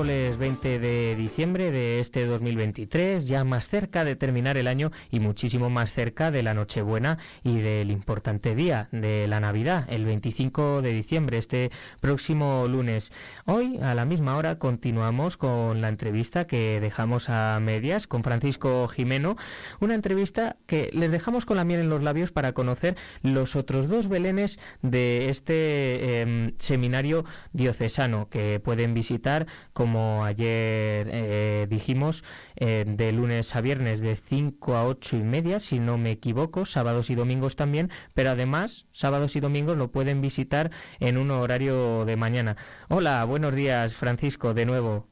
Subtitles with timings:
[0.00, 5.20] miércoles 20 de diciembre de este 2023, ya más cerca de terminar el año y
[5.20, 10.80] muchísimo más cerca de la Nochebuena y del importante día de la Navidad, el 25
[10.80, 13.12] de diciembre, este próximo lunes.
[13.44, 18.88] Hoy, a la misma hora, continuamos con la entrevista que dejamos a medias con Francisco
[18.88, 19.36] Jimeno,
[19.80, 23.86] una entrevista que les dejamos con la miel en los labios para conocer los otros
[23.86, 29.89] dos belenes de este em, seminario diocesano que pueden visitar, como
[30.24, 32.24] ayer eh, dijimos,
[32.56, 36.66] eh, de lunes a viernes de 5 a 8 y media, si no me equivoco,
[36.66, 42.04] sábados y domingos también, pero además sábados y domingos lo pueden visitar en un horario
[42.04, 42.56] de mañana.
[42.88, 45.06] Hola, buenos días Francisco, de nuevo.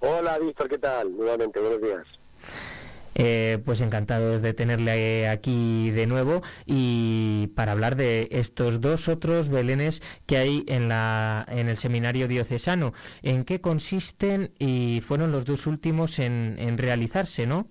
[0.00, 1.16] Hola Víctor, ¿qué tal?
[1.16, 2.06] Nuevamente, buenos días.
[3.20, 9.48] Eh, pues encantado de tenerle aquí de nuevo y para hablar de estos dos otros
[9.48, 12.92] belenes que hay en, la, en el seminario diocesano.
[13.22, 17.66] ¿En qué consisten y fueron los dos últimos en, realizarse, no?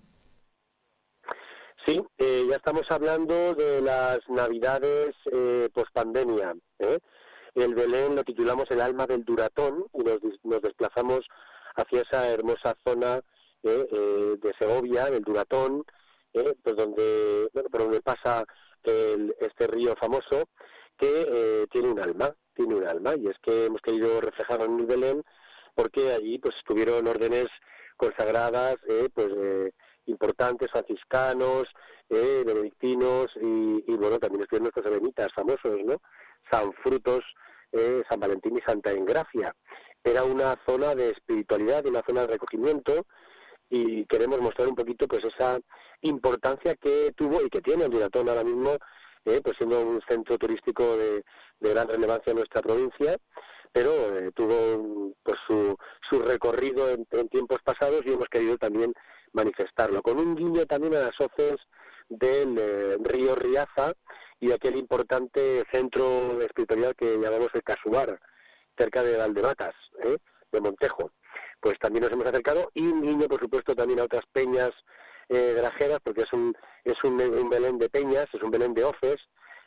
[1.85, 6.55] Sí, eh, ya estamos hablando de las navidades eh, post-pandemia.
[6.79, 6.99] ¿eh?
[7.55, 11.25] El Belén lo titulamos el alma del Duratón y nos, nos desplazamos
[11.77, 13.21] hacia esa hermosa zona
[13.63, 15.83] eh, de Segovia, del Duratón,
[16.33, 18.45] eh, pues donde, bueno, por donde pasa
[18.83, 20.47] este río famoso,
[20.97, 24.79] que eh, tiene un alma, tiene un alma, y es que hemos querido reflejarlo en
[24.79, 25.23] el Belén,
[25.75, 27.47] porque allí pues estuvieron órdenes
[27.97, 28.77] consagradas,
[29.13, 29.73] pues
[30.05, 31.67] importantes, franciscanos,
[32.09, 36.01] benedictinos, y, y, bueno, también estuvieron nuestros eremitas famosos, ¿no?
[36.49, 37.23] San Frutos,
[38.09, 39.53] San Valentín y Santa Engracia.
[40.03, 43.05] Era una zona de espiritualidad, una zona de recogimiento,
[43.69, 45.59] y queremos mostrar un poquito pues esa
[46.01, 48.77] importancia que tuvo y que tiene el Duratón ahora mismo,
[49.25, 51.23] eh, pues siendo un centro turístico de,
[51.59, 53.17] gran relevancia en nuestra provincia,
[53.71, 55.77] pero eh, tuvo pues su,
[56.09, 58.93] su recorrido en, tiempos pasados y hemos querido también
[59.33, 61.57] manifestarlo, con un guiño también a las hoces
[62.07, 63.93] del eh, río Riaza
[64.39, 68.19] y aquel importante centro de espiritualidad que llamamos el Casuar,
[68.77, 69.75] cerca de Valdebatas,
[70.51, 71.11] de Montejo
[71.59, 72.69] pues también nos hemos acercado.
[72.73, 74.71] Y un guiño, por supuesto, también a otras peñas
[75.29, 77.17] eh, grajeras, porque es un, es un,
[77.49, 79.17] Belén de peñas, es un Belén de hoces,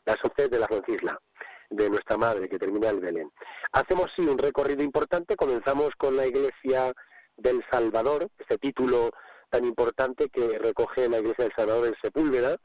[0.06, 1.20] las hoces de la Francisla,
[1.68, 3.30] de nuestra madre, que termina el Belén.
[3.72, 6.92] Hacemos, sí, un recorrido importante, comenzamos con la iglesia
[7.36, 9.10] del Salvador, este título
[9.50, 12.56] tan importante que recoge la iglesia del Salvador en Sepúlveda,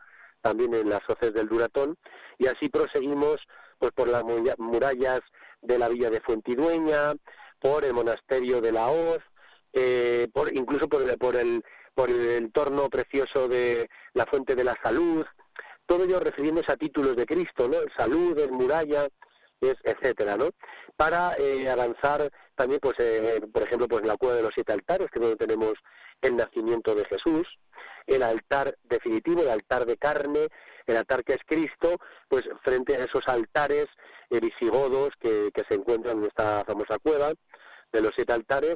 [0.42, 1.98] también en las hoces del Duratón,
[2.38, 3.38] y así proseguimos
[3.80, 4.24] pues por las
[4.58, 5.22] murallas
[5.62, 7.14] de la villa de Fuentidueña,
[7.66, 9.24] por el monasterio de la Hoz,
[9.74, 11.64] eh, por, incluso por, por, el,
[11.96, 15.26] por el entorno precioso de la Fuente de la Salud,
[15.88, 17.78] todo ello refiriéndose a títulos de Cristo, ¿no?
[17.98, 19.08] Salud, el muralla,
[19.62, 20.50] es, etcétera, ¿no?
[20.96, 25.10] Para eh, avanzar también, pues, eh, por ejemplo, pues la cueva de los siete altares,
[25.10, 25.74] que es donde tenemos
[26.22, 27.48] el nacimiento de Jesús,
[28.06, 30.50] el altar definitivo, el altar de carne,
[30.86, 31.98] el altar que es Cristo,
[32.28, 33.88] pues frente a esos altares
[34.30, 37.34] visigodos que, que se encuentran en esta famosa cueva,
[37.96, 38.76] de los siete altares.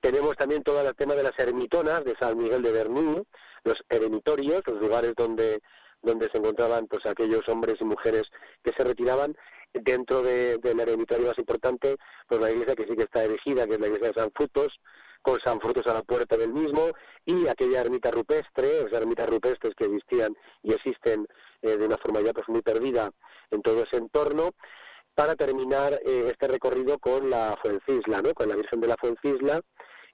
[0.00, 3.22] Tenemos también todo el tema de las ermitonas de San Miguel de Berní,
[3.64, 5.60] los eremitorios, los lugares donde
[6.02, 8.24] donde se encontraban pues aquellos hombres y mujeres
[8.62, 9.36] que se retiraban
[9.72, 11.96] dentro de, del eremitorio más importante
[12.26, 14.80] pues la iglesia que sí que está erigida que es la iglesia de San Frutos
[15.22, 16.90] con San Frutos a la puerta del mismo
[17.24, 21.28] y aquella ermita rupestre sea ermitas rupestres que existían y existen
[21.62, 23.12] eh, de una forma ya pues muy perdida
[23.52, 24.50] en todo ese entorno
[25.14, 28.32] para terminar eh, este recorrido con la Fuencisla, ¿no?
[28.34, 29.60] con la Virgen de la Fuencisla,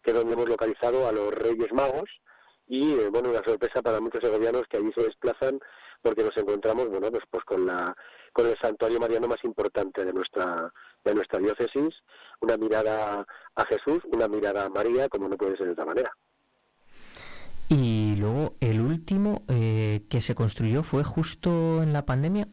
[0.03, 2.11] que es donde hemos localizado a los Reyes Magos,
[2.67, 5.59] y eh, bueno, una sorpresa para muchos segovianos que allí se desplazan
[6.03, 7.97] porque nos encontramos, bueno, pues, pues con la
[8.33, 10.73] con el santuario mariano más importante de nuestra
[11.05, 12.03] de nuestra diócesis,
[12.41, 16.13] una mirada a Jesús, una mirada a María, como no puede ser de otra manera.
[17.71, 22.49] Y luego el último eh, que se construyó fue justo en la pandemia.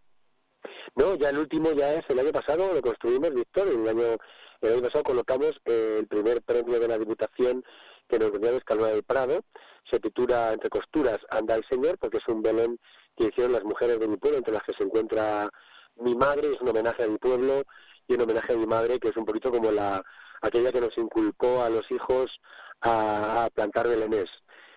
[0.96, 4.18] No, ya el último ya es el año pasado, lo construimos, Víctor, el año,
[4.62, 7.64] el año pasado colocamos el primer premio de la Diputación
[8.08, 9.44] que nos venía de Escalona del Prado,
[9.90, 12.80] se titula Entre costuras anda el Señor, porque es un Belén
[13.18, 15.50] que hicieron las mujeres de mi pueblo, entre las que se encuentra
[15.98, 17.64] mi madre, es un homenaje a mi pueblo
[18.08, 20.04] y un homenaje a mi madre, que es un poquito como la
[20.42, 22.40] aquella que nos inculcó a los hijos
[22.82, 24.30] a, a plantar belenes.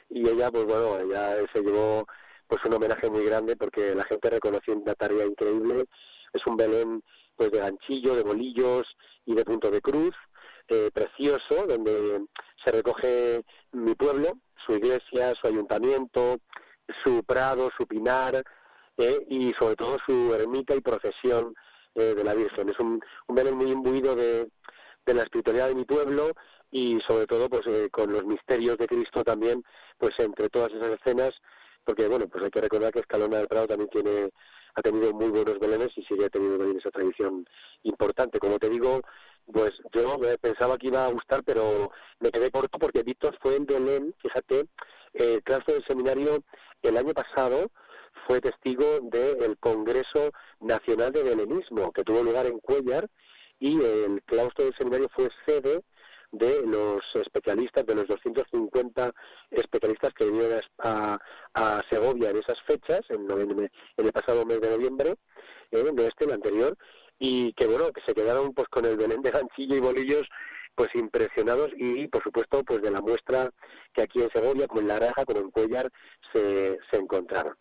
[0.09, 2.07] Y ella, pues bueno, ella se llevó
[2.49, 5.85] pues un homenaje muy grande porque la gente reconoció una tarea increíble.
[6.33, 7.03] Es un Belén
[7.37, 10.15] pues de ganchillo, de bolillos y de punto de cruz,
[10.67, 12.25] eh, precioso, donde
[12.65, 16.39] se recoge mi pueblo, su iglesia, su ayuntamiento,
[17.05, 18.43] su prado, su pinar
[18.97, 21.55] eh, y sobre todo su ermita y procesión
[21.95, 22.71] eh, de la Virgen.
[22.71, 24.51] Es un, un Belén muy imbuido de,
[25.07, 26.33] de la espiritualidad de mi pueblo
[26.71, 29.63] y sobre todo pues con los misterios de Cristo también,
[29.97, 31.35] pues entre todas esas escenas,
[31.89, 34.29] porque bueno, pues hay que recordar que Escalona del Prado también tiene
[34.75, 37.49] ha tenido muy buenos belenes y sigue teniendo también esa tradición
[37.83, 38.39] importante.
[38.39, 39.01] Como te digo,
[39.51, 43.65] pues yo pensaba que iba a gustar, pero me quedé corto porque Víctor fue en
[43.65, 44.67] Belén, fíjate,
[45.15, 46.45] el claustro del seminario
[46.83, 47.71] el año pasado
[48.27, 53.09] fue testigo del Congreso Nacional de Belenismo, que tuvo lugar en Cuellar,
[53.59, 55.83] y el claustro del seminario fue sede
[56.33, 59.15] de los especialistas, de los 250
[59.51, 61.19] especialistas que vinieron a,
[62.11, 65.15] En esas fechas, en, en, el pasado mes de noviembre,
[65.71, 66.77] eh, no este, el anterior,
[67.19, 70.27] y que bueno, que se quedaron pues con el Belén de ganchillo y bolillos
[70.75, 73.51] pues impresionados y por supuesto pues de la muestra
[73.93, 75.91] que aquí en Segovia, como en La Raja, como en Cuellar,
[76.33, 77.57] se, se encontraron.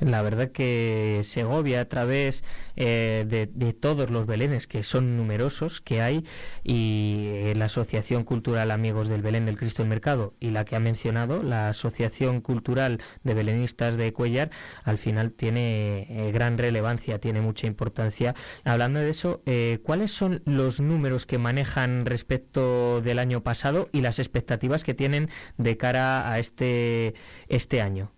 [0.00, 2.44] La verdad que Segovia, a través
[2.76, 6.22] eh, de, todos los belenes, que son numerosos que hay,
[6.62, 10.76] y eh, la Asociación Cultural Amigos del Belén del Cristo del Mercado, y la que
[10.76, 14.50] ha mencionado, la Asociación Cultural de Belenistas de Cuellar,
[14.84, 18.34] al final tiene eh, gran relevancia, tiene mucha importancia.
[18.64, 19.42] Hablando de eso,
[19.82, 25.30] ¿cuáles son los números que manejan respecto del año pasado y las expectativas que tienen
[25.56, 27.14] de cara a este,
[27.48, 28.15] este año?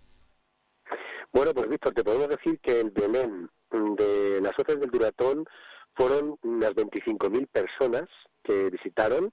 [1.31, 5.45] Bueno, pues Víctor, te podemos decir que el Belén de las otras del Duratón
[5.95, 8.05] fueron unas 25.000 personas
[8.43, 9.31] que visitaron,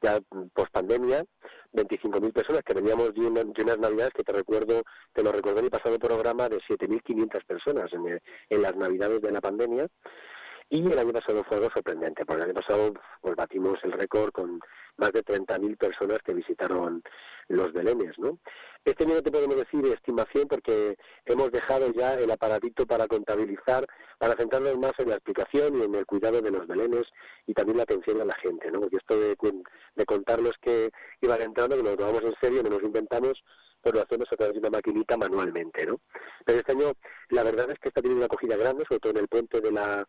[0.00, 0.20] ya
[0.52, 1.24] post pandemia,
[1.72, 5.70] 25.000 personas que veníamos de, unas navidades que te recuerdo, te lo recuerdo en el
[5.70, 9.88] pasado programa, de 7.500 personas en las navidades de la pandemia.
[10.74, 14.32] Y el año pasado fue algo sorprendente, porque el año pasado pues, batimos el récord
[14.32, 14.58] con
[14.96, 17.00] más de 30.000 personas que visitaron
[17.46, 18.40] los belenes, ¿no?
[18.84, 23.86] Este año no te podemos decir estimación porque hemos dejado ya el aparatito para contabilizar,
[24.18, 27.06] para centrarnos más en la explicación y en el cuidado de los belenes
[27.46, 28.80] y también la atención a la gente, ¿no?
[28.80, 29.36] Porque esto de,
[29.94, 33.44] de contar los que iban entrando, que nos tomamos en serio, no nos inventamos,
[33.80, 36.00] pues lo hacemos a través de una maquinita manualmente, ¿no?
[36.44, 36.94] Pero este año
[37.28, 39.70] la verdad es que está teniendo una acogida grande, sobre todo en el puente de
[39.70, 40.04] la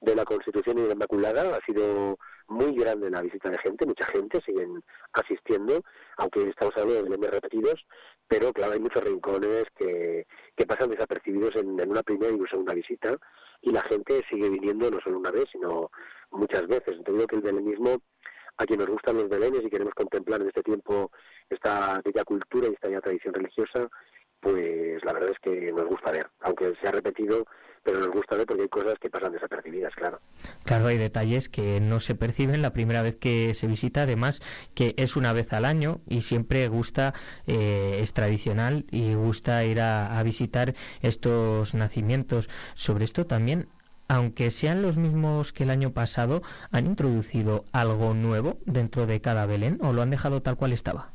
[0.00, 1.56] de la Constitución y de la Inmaculada.
[1.56, 4.82] Ha sido muy grande la visita de gente, mucha gente siguen
[5.12, 5.82] asistiendo,
[6.16, 7.86] aunque estamos hablando de belenes repetidos,
[8.26, 12.74] pero claro, hay muchos rincones que, que pasan desapercibidos en, una primera y una segunda
[12.74, 13.16] visita
[13.60, 15.90] y la gente sigue viniendo no solo una vez, sino
[16.30, 16.96] muchas veces.
[16.96, 18.02] Entonces que el belenismo,
[18.56, 21.10] a quien nos gustan los belenes y queremos contemplar en este tiempo
[21.48, 23.88] esta bella cultura y esta bella tradición religiosa,
[24.40, 27.46] pues la verdad es que nos gusta ver, aunque se ha repetido
[27.82, 30.20] pero nos gusta ver porque hay cosas que pasan desapercibidas, claro.
[30.64, 34.42] Claro, hay detalles que no se perciben la primera vez que se visita, además
[34.74, 37.14] que es una vez al año y siempre gusta,
[37.46, 42.50] eh, es tradicional y gusta ir a, visitar estos nacimientos.
[42.74, 43.68] Sobre esto también
[44.06, 49.46] aunque sean los mismos que el año pasado, ¿han introducido algo nuevo dentro de cada
[49.46, 51.12] Belén o lo han dejado tal cual estaba?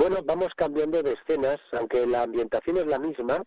[0.00, 3.44] Bueno, vamos cambiando de escenas, aunque la ambientación es la misma,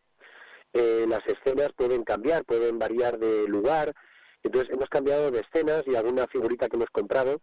[0.72, 3.92] eh, las escenas pueden cambiar, pueden variar de lugar.
[4.44, 7.42] Entonces hemos cambiado de escenas y alguna figurita que hemos comprado,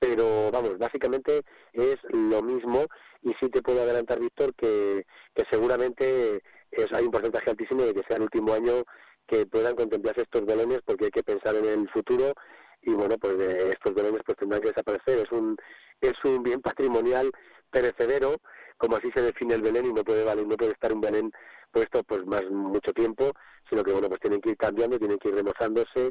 [0.00, 1.42] pero vamos, básicamente
[1.72, 2.86] es lo mismo
[3.22, 5.06] y sí te puedo adelantar, Víctor, que,
[5.52, 6.42] seguramente
[6.72, 8.82] es, hay un porcentaje altísimo de que sea el último año
[9.28, 12.34] que puedan contemplarse estos belenes porque hay que pensar en el futuro
[12.82, 15.18] y bueno, pues estos belenes pues tendrán que desaparecer.
[15.20, 15.56] Es un,
[16.00, 17.30] es un bien patrimonial
[17.70, 18.36] perecedero,
[18.76, 21.32] como así se define el Belén y no puede valer, no puede estar un Belén
[21.70, 23.32] puesto pues más mucho tiempo,
[23.68, 26.10] sino que bueno, pues tienen que ir cambiando, tienen que ir remozándose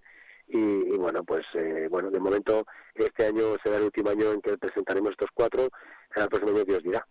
[0.50, 4.58] y, bueno, pues eh, bueno, de momento este año será el último año en que
[4.58, 5.70] presentaremos estos cuatro,
[6.16, 7.06] el próximo año Dios dirá.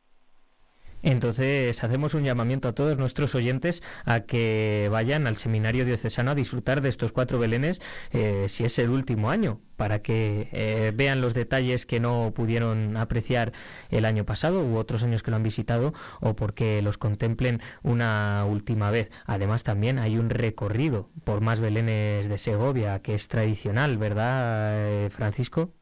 [1.07, 6.35] Entonces hacemos un llamamiento a todos nuestros oyentes a que vayan al seminario diocesano a
[6.35, 11.21] disfrutar de estos cuatro belenes eh, si es el último año, para que eh, vean
[11.21, 13.53] los detalles que no pudieron apreciar
[13.91, 18.45] el año pasado u otros años que lo han visitado o porque los contemplen una
[18.45, 19.13] última vez.
[19.27, 25.11] Además también hay un recorrido por más belenes de Segovia que es tradicional, ¿verdad, eh,
[25.11, 25.76] Francisco?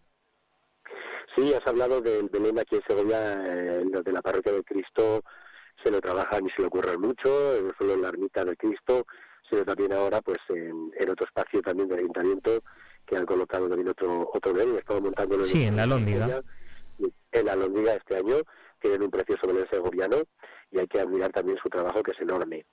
[1.34, 5.22] Sí, has hablado del Belén aquí en Segovia, eh, de la parroquia de Cristo
[5.82, 7.28] se lo trabajan y se lo ocurren mucho,
[7.62, 9.06] no solo en la ermita de Cristo,
[9.48, 12.62] sino también ahora pues en, otro espacio también del ayuntamiento
[13.04, 16.42] que han colocado también otro otro Belén, estamos montando sí, en la Lóndiga.
[17.32, 18.36] En la Lóndiga este año
[18.80, 20.22] tienen un precioso Belén segoviano
[20.70, 22.64] y hay que admirar también su trabajo que es enorme.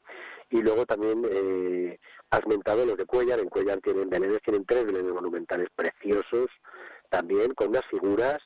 [0.49, 4.85] Y luego también eh, has mentado los de Cuellar, en Cuellar tienen Belenes, tienen tres
[4.85, 6.47] Belenes monumentales preciosos,
[7.09, 8.41] también con unas figuras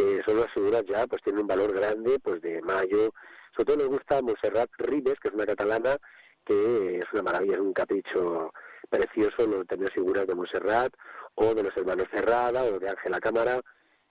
[0.00, 3.12] que son unas figuras ya pues tienen un valor grande pues de mayo.
[3.54, 5.98] Sobre todo nos gusta Montserrat Ribes que es una catalana
[6.44, 8.50] que es una maravilla es un capricho
[8.88, 10.92] precioso no tener figuras de Montserrat
[11.34, 13.60] o de los hermanos Cerrada o de Ángela Cámara.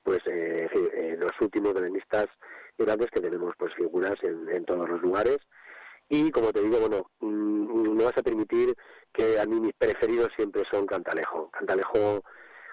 [0.03, 2.27] Pues eh, los últimos belenistas
[2.77, 5.39] grandes que tenemos pues figuras en, todos los lugares.
[6.07, 8.75] Y como te digo, bueno, mm, me vas a permitir
[9.11, 11.49] que a mí mis preferidos siempre son Cantalejo.
[11.51, 12.23] Cantalejo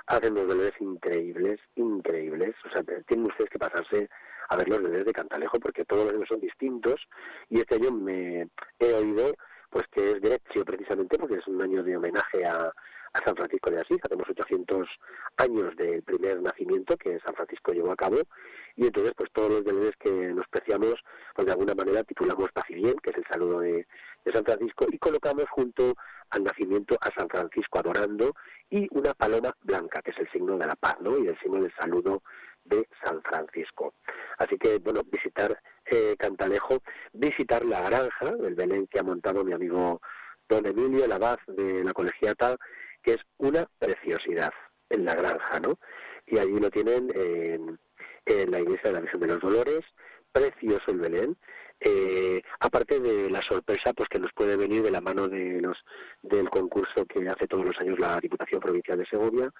[0.06, 2.54] hacen los bebés increíbles, increíbles.
[2.64, 4.08] O sea, tienen ustedes que pasarse
[4.48, 7.08] a ver los bebés de Cantalejo porque todos los bebés son distintos
[7.48, 9.34] y este año me he oído
[9.70, 12.72] pues que es Grezio precisamente porque es un año de homenaje a,
[13.24, 13.98] San Francisco de Asís.
[14.02, 14.86] Hacemos 800
[15.38, 18.18] años del primer nacimiento que San Francisco llevó a cabo
[18.74, 20.96] y entonces pues todos los bebés que nos preciamos
[21.34, 23.86] pues de alguna manera titulamos Paz Bien, que es el saludo de,
[24.26, 25.94] de San Francisco y colocamos junto
[26.30, 28.34] al nacimiento a San Francisco adorando
[28.68, 31.16] y una paloma blanca, que es el signo de la paz, ¿no?
[31.16, 32.22] Y el signo del saludo
[32.64, 33.94] de San Francisco.
[34.38, 39.52] Así que, bueno, visitar eh, Cantalejo, visitar la granja, el Belén que ha montado mi
[39.52, 40.00] amigo
[40.48, 42.56] Don Emilio, el abad de la colegiata,
[43.02, 44.52] que es una preciosidad
[44.90, 45.78] en la granja, ¿no?
[46.26, 47.78] Y allí lo tienen en,
[48.50, 49.84] la iglesia de la Virgen de los Dolores,
[50.32, 51.36] precioso el Belén,
[51.80, 55.84] eh, aparte de la sorpresa pues que nos puede venir de la mano de los
[56.22, 59.52] del concurso que hace todos los años la Diputación Provincial de Segovia,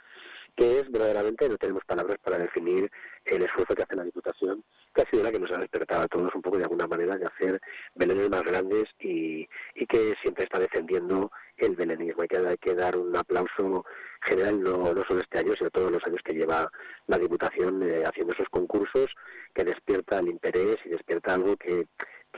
[0.57, 2.91] que es verdaderamente, no tenemos palabras para definir
[3.27, 6.09] el esfuerzo que hace la Diputación, que ha sido la que nos ha despertado a
[6.09, 7.61] todos un poco de alguna manera de hacer
[7.95, 9.47] belenes más grandes y,
[9.87, 12.23] que siempre está defendiendo el belenismo.
[12.23, 13.85] Hay que, hay que dar un aplauso
[14.23, 16.71] general, no, no solo este año, sino todos los años que lleva
[17.07, 19.15] la Diputación eh, haciendo esos concursos
[19.55, 21.87] que despierta el interés y despierta algo que,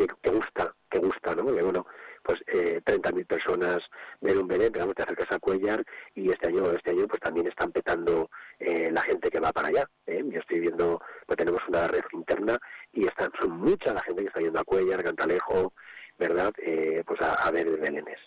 [0.06, 1.54] que, gusta, que gusta, ¿no?
[1.54, 1.86] Que bueno,
[2.22, 3.82] pues eh, 30.000 personas
[4.20, 5.84] ven un Belén, pero te acercas a Cuellar
[6.14, 9.68] y este año, este año pues también están petando eh, la gente que va para
[9.68, 9.88] allá.
[10.06, 10.22] ¿eh?
[10.24, 12.58] Yo estoy viendo, pues tenemos una red interna
[12.92, 15.72] y están, son mucha la gente que está yendo a Cuellar, Cantalejo,
[16.18, 16.52] ¿verdad?
[16.58, 18.20] Eh, pues a, a ver Belénes.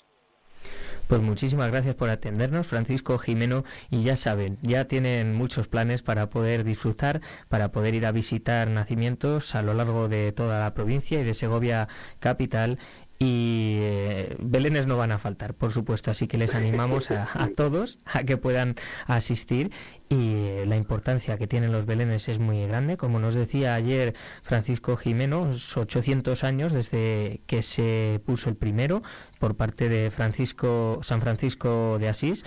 [1.11, 6.29] Pues muchísimas gracias por atendernos, Francisco Jimeno, y ya saben, ya tienen muchos planes para
[6.29, 7.19] poder disfrutar,
[7.49, 11.33] para poder ir a visitar nacimientos a lo largo de toda la provincia y de
[11.33, 12.79] Segovia capital
[13.21, 17.99] y eh, belenes no van a faltar, por supuesto, así que les animamos a, todos
[18.03, 19.69] a que puedan asistir
[20.09, 22.97] y eh, la importancia que tienen los belenes es muy grande.
[22.97, 29.03] Como nos decía ayer Francisco Jimeno, 800 años desde que se puso el primero
[29.37, 32.43] por parte de Francisco San Francisco de Asís.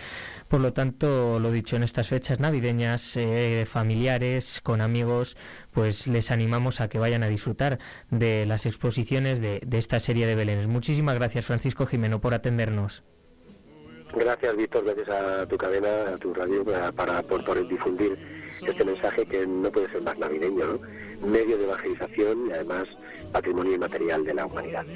[0.54, 5.36] Por lo tanto, lo dicho, en estas fechas navideñas, eh, familiares, con amigos,
[5.72, 7.80] pues les animamos a que vayan a disfrutar
[8.12, 10.68] de las exposiciones de, esta serie de Belénes.
[10.68, 13.02] Muchísimas gracias, Francisco Jimeno, por atendernos.
[14.14, 16.64] Gracias, Víctor, gracias a tu cadena, a tu radio,
[16.94, 18.16] para, por, difundir
[18.64, 21.26] este mensaje que no puede ser más navideño, ¿no?
[21.26, 22.86] Medio de evangelización y además
[23.32, 24.86] patrimonio inmaterial de la humanidad.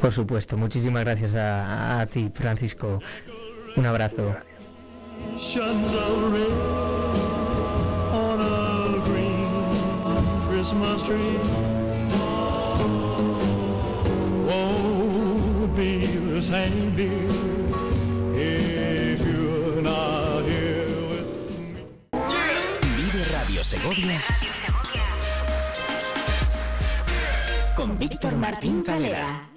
[0.00, 2.98] Por supuesto, muchísimas gracias a, ti, Francisco.
[3.76, 4.36] Un abrazo.
[10.60, 11.38] Christmas tree
[14.46, 17.28] won't be the same, dear,
[18.34, 21.26] if you're not here with
[21.58, 21.86] me.
[22.94, 24.20] Vive Radio Segovia
[27.74, 29.49] con Víctor Martín Calera.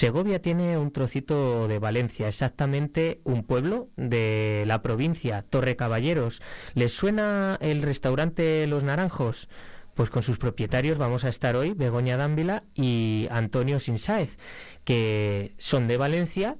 [0.00, 6.40] Segovia tiene un trocito de Valencia, exactamente un pueblo de la provincia, Torre Caballeros.
[6.72, 9.50] ¿Les suena el restaurante Los Naranjos?
[9.94, 14.38] Pues con sus propietarios vamos a estar hoy, Begoña Dávila y Antonio Sinsáez,
[14.84, 16.56] que son de Valencia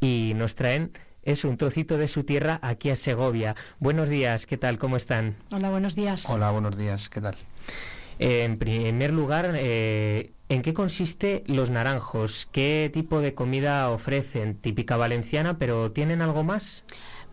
[0.00, 0.90] y nos traen
[1.22, 3.54] es un trocito de su tierra aquí a Segovia.
[3.78, 4.78] Buenos días, ¿qué tal?
[4.78, 5.36] ¿Cómo están?
[5.52, 6.28] Hola, buenos días.
[6.28, 7.36] Hola, buenos días, ¿qué tal?
[8.20, 12.48] En primer lugar, eh, ¿En qué consiste los naranjos?
[12.50, 14.56] ¿Qué tipo de comida ofrecen?
[14.56, 16.82] Típica valenciana, pero ¿tienen algo más?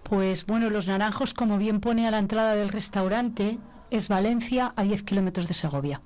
[0.03, 3.57] Pues bueno, los naranjos, como bien pone a la entrada del restaurante,
[3.89, 5.99] es Valencia a 10 kilómetros de Segovia.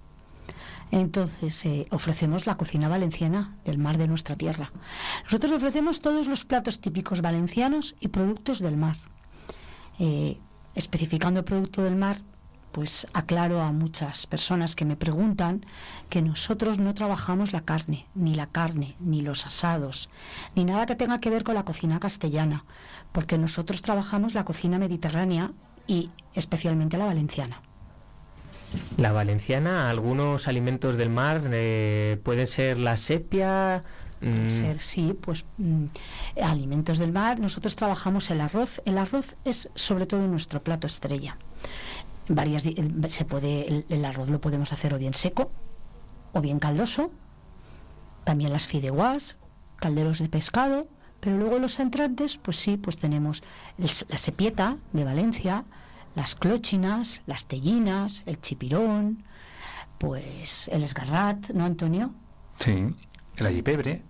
[0.89, 4.71] Entonces, eh, ofrecemos la cocina valenciana del mar de nuestra tierra.
[5.25, 8.95] Nosotros ofrecemos todos los platos típicos valencianos y productos del mar.
[9.99, 10.37] Eh,
[10.75, 12.21] especificando producto del mar,
[12.71, 15.65] pues aclaro a muchas personas que me preguntan
[16.09, 20.09] que nosotros no trabajamos la carne, ni la carne, ni los asados,
[20.55, 22.65] ni nada que tenga que ver con la cocina castellana,
[23.11, 25.51] porque nosotros trabajamos la cocina mediterránea
[25.87, 27.61] y especialmente la valenciana.
[28.97, 33.83] La valenciana, algunos alimentos del mar, eh, puede ser la sepia,
[34.21, 34.49] Puede mm.
[34.49, 35.85] ser, sí, pues mm,
[36.43, 37.39] alimentos del mar.
[37.39, 38.79] Nosotros trabajamos el arroz.
[38.85, 41.37] El arroz es sobre todo nuestro plato estrella
[42.27, 45.51] varias se puede el, arroz lo podemos hacer o bien seco
[46.33, 47.11] o bien caldoso
[48.23, 49.37] también las fideuás
[49.77, 50.87] calderos de pescado
[51.19, 53.43] Pero luego los entrantes, pues sí, pues tenemos
[53.77, 55.65] la sepieta de Valencia,
[56.15, 59.23] las clochinas, las tellinas, el chipirón,
[59.99, 62.11] pues el esgarrat, ¿no, Antonio?
[62.59, 62.95] Sí,
[63.37, 64.01] el allipebre,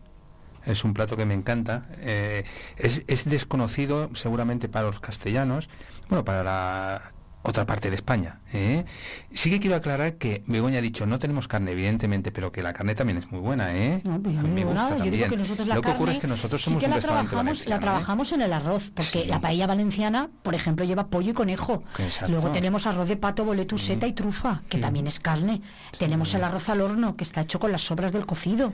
[0.65, 1.85] es un plato que me encanta.
[1.97, 2.45] Eh,
[2.77, 5.69] es, es, desconocido seguramente para los castellanos,
[6.07, 7.11] bueno, para la
[7.43, 8.39] otra parte de España.
[8.53, 8.85] ¿eh?
[9.31, 12.73] Sí que quiero aclarar que Begoña ha dicho, no tenemos carne, evidentemente, pero que la
[12.73, 13.75] carne también es muy buena.
[13.75, 14.01] ¿eh?
[14.03, 15.03] No, pues a mí me gusta nada.
[15.03, 16.91] Yo digo que nosotros la Lo que carne, ocurre es que nosotros somos sí que
[16.91, 17.69] un la trabajamos, ¿eh?
[17.69, 19.25] la trabajamos en el arroz, porque Sí.
[19.27, 21.83] la paella valenciana, por ejemplo, lleva pollo y conejo.
[21.97, 22.31] Exacto.
[22.31, 25.61] Luego tenemos arroz de pato, boleto, seta y trufa, que también es carne.
[25.97, 28.73] Tenemos el arroz al horno, que está hecho con las sobras del cocido.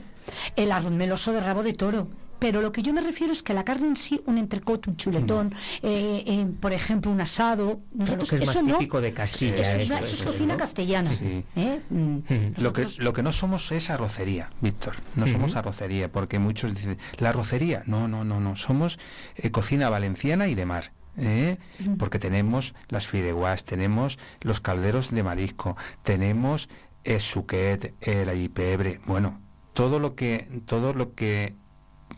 [0.56, 2.08] El arroz meloso de rabo de toro.
[2.38, 4.96] Pero lo que yo me refiero es que la carne en sí, un entrecot, un
[4.96, 8.78] chuletón, eh, eh, por ejemplo, un asado, nosotros que es eso más no.
[8.78, 10.58] típico de Castilla, Eso, es, eso, es cocina ¿no?
[10.58, 11.10] castellana.
[11.14, 11.44] Sí.
[11.56, 11.80] ¿eh?
[11.90, 12.18] Mm.
[12.58, 14.94] Lo que, Nosotros- lo que no somos es arrocería, Víctor.
[15.16, 17.82] No somos arrocería, porque muchos dicen, ¿la arrocería?
[17.86, 18.56] No, no, no, no.
[18.56, 18.98] Somos
[19.36, 20.92] eh, cocina valenciana y de mar.
[21.16, 21.58] ¿eh?
[21.98, 26.68] Porque tenemos las fideuás, tenemos los calderos de marisco, tenemos
[27.02, 29.40] el suquet, el allipebre, bueno,
[29.72, 31.54] todo lo que, todo lo que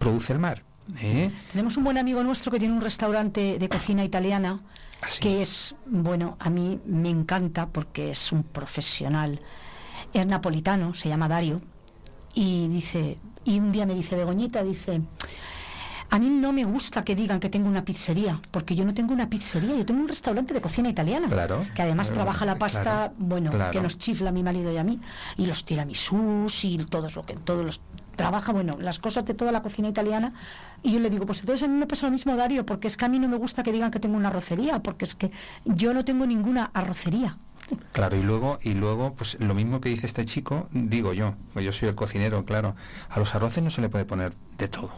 [0.00, 0.64] produce el mar.
[0.98, 1.30] ¿eh?
[1.52, 4.60] Tenemos un buen amigo nuestro que tiene un restaurante de cocina italiana
[5.02, 9.40] ¿Ah, que es, bueno, a mí me encanta porque es un profesional.
[10.12, 11.60] Es napolitano, se llama Dario,
[12.34, 15.02] y dice, y un día me dice, Begoñita, dice,
[16.10, 19.12] a mí no me gusta que digan que tengo una pizzería, porque yo no tengo
[19.12, 21.28] una pizzería, yo tengo un restaurante de cocina italiana.
[21.28, 24.72] Claro, Que además claro, trabaja la pasta, claro, bueno, que nos chifla a mi marido
[24.72, 25.00] y a mí,
[25.36, 27.80] y los tiramisús y todos lo que todos los
[28.16, 30.34] trabaja, bueno, las cosas de toda la cocina italiana,
[30.82, 32.96] y yo le digo, pues entonces a mí me pasa lo mismo, Dario, porque es
[32.96, 35.30] que a mí no me gusta que digan que tengo una arrocería, porque es que
[35.64, 37.38] yo no tengo ninguna arrocería.
[37.92, 41.64] Claro, y luego, y luego, pues lo mismo que dice este chico, digo yo, pues
[41.64, 42.74] yo soy el cocinero, claro,
[43.08, 44.90] a los arroces no se le puede poner de todo.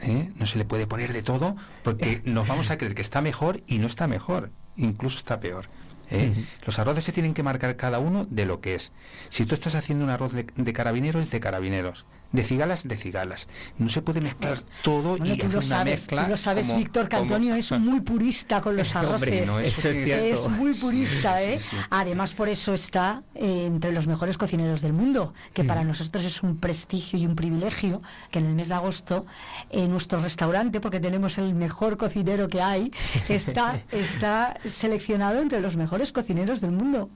[0.00, 0.30] ¿eh?
[0.36, 3.62] No se le puede poner de todo porque nos vamos a creer que está mejor
[3.66, 5.68] y no está mejor, incluso está peor.
[6.10, 6.32] ¿eh?
[6.64, 8.92] Los arroces se tienen que marcar cada uno de lo que es.
[9.28, 12.06] Si tú estás haciendo un arroz de, de carabineros, es de carabineros.
[12.32, 13.46] De cigalas, de cigalas.
[13.78, 16.24] No se puede mezclar todo Bueno, y tú hacer lo una sabes, mezcla.
[16.24, 19.14] tú lo sabes, como- Víctor, que como- Antonio es muy purista con los arroces.
[19.14, 21.58] Hombre, no, eso es muy purista, ¿eh?
[21.58, 21.76] sí, sí.
[21.90, 26.42] Además, por eso está eh, entre los mejores cocineros del mundo, que para nosotros es
[26.42, 29.24] un prestigio y un privilegio que en el mes de agosto
[29.70, 32.92] en nuestro restaurante, porque tenemos el mejor cocinero que hay,
[33.28, 37.08] está, está seleccionado entre los mejores cocineros del mundo.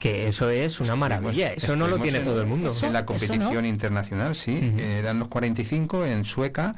[0.00, 2.66] Que eso es una maravilla, eso no lo tiene en- todo el mundo.
[2.68, 3.06] Eso- En la no.
[3.06, 4.58] competición internacional, sí.
[4.76, 6.74] Eh, eran los 45 en Sueca.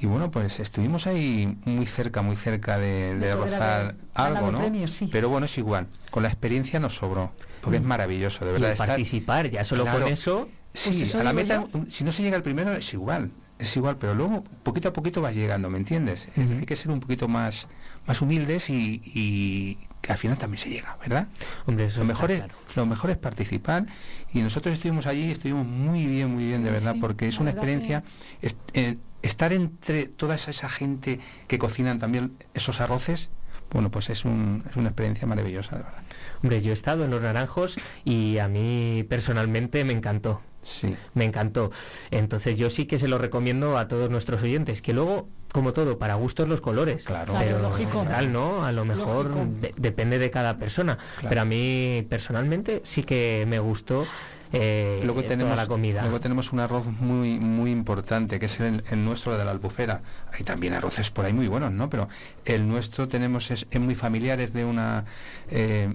[0.00, 4.58] Y bueno, pues estuvimos ahí muy cerca, muy cerca de, De rozar algo, ¿no?
[4.58, 5.08] premios, sí.
[5.10, 5.86] Pero bueno, es igual.
[6.10, 7.32] Con la experiencia nos sobró.
[7.62, 8.72] Porque es maravilloso, de Y verdad.
[8.72, 10.00] estar- participar, ya solo Claro.
[10.04, 10.48] con eso.
[10.74, 13.30] Sí, Pues eso a la meta, si no se llega al primero, es igual.
[13.58, 16.28] Es igual, pero luego poquito a poquito vas llegando, ¿me entiendes?
[16.36, 17.66] Hay que ser un poquito más,
[18.06, 21.26] más humildes y, y que al final también se llega, ¿verdad?
[21.66, 22.54] Hombre, eso Lo mejor, es, claro.
[22.76, 23.86] lo mejor es participar
[24.32, 27.40] y nosotros estuvimos allí y estuvimos muy bien, muy bien, de verdad, Sí, porque es
[27.40, 28.04] una experiencia,
[28.42, 33.30] est- eh, estar entre toda esa, esa gente que cocinan también esos arroces,
[33.72, 36.02] bueno, pues es, un, es una experiencia maravillosa, de verdad.
[36.44, 40.40] Hombre, yo he estado en Los Naranjos y a mí personalmente me encantó.
[40.68, 40.94] Sí.
[41.14, 41.70] Me encantó.
[42.10, 45.98] Entonces yo sí que se lo recomiendo a todos nuestros oyentes, que luego, como todo,
[45.98, 47.04] para gustos los colores.
[47.04, 47.32] Claro.
[47.32, 47.98] Claro, pero lógico.
[48.00, 48.64] en general, ¿no?
[48.64, 50.96] A lo mejor de- depende de cada persona.
[50.96, 51.28] Claro.
[51.30, 54.06] Pero a mí personalmente sí que me gustó
[54.50, 56.00] eh, Luego toda tenemos, la comida.
[56.00, 60.00] luego tenemos un arroz muy muy importante, que es el, el nuestro de la albufera.
[60.32, 61.90] Hay también arroces por ahí muy buenos, ¿no?
[61.90, 62.08] Pero
[62.46, 65.04] el nuestro tenemos es, es muy familiar, es de una
[65.50, 65.92] eh,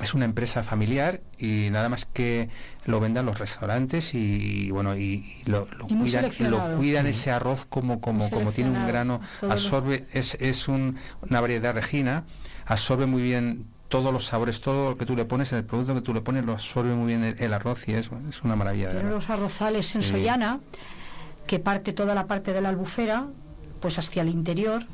[0.00, 2.48] es una empresa familiar y nada más que
[2.86, 6.70] lo vendan los restaurantes y, bueno y, y lo, lo Y muy cuidan, seleccionado.
[6.72, 10.96] lo cuidan ese arroz como como como tiene un grano absorbe es, es un-
[11.28, 12.24] una variedad regina
[12.66, 16.00] absorbe muy bien todos los sabores, todo lo que tú le pones, el producto que
[16.00, 18.90] tú le pones, lo absorbe muy bien el, el arroz y es, es una maravilla.
[18.94, 20.08] los arrozales en Sí.
[20.12, 20.60] Sollana,
[21.46, 23.26] que parte toda la parte de la albufera,
[23.80, 24.84] pues hacia el interior,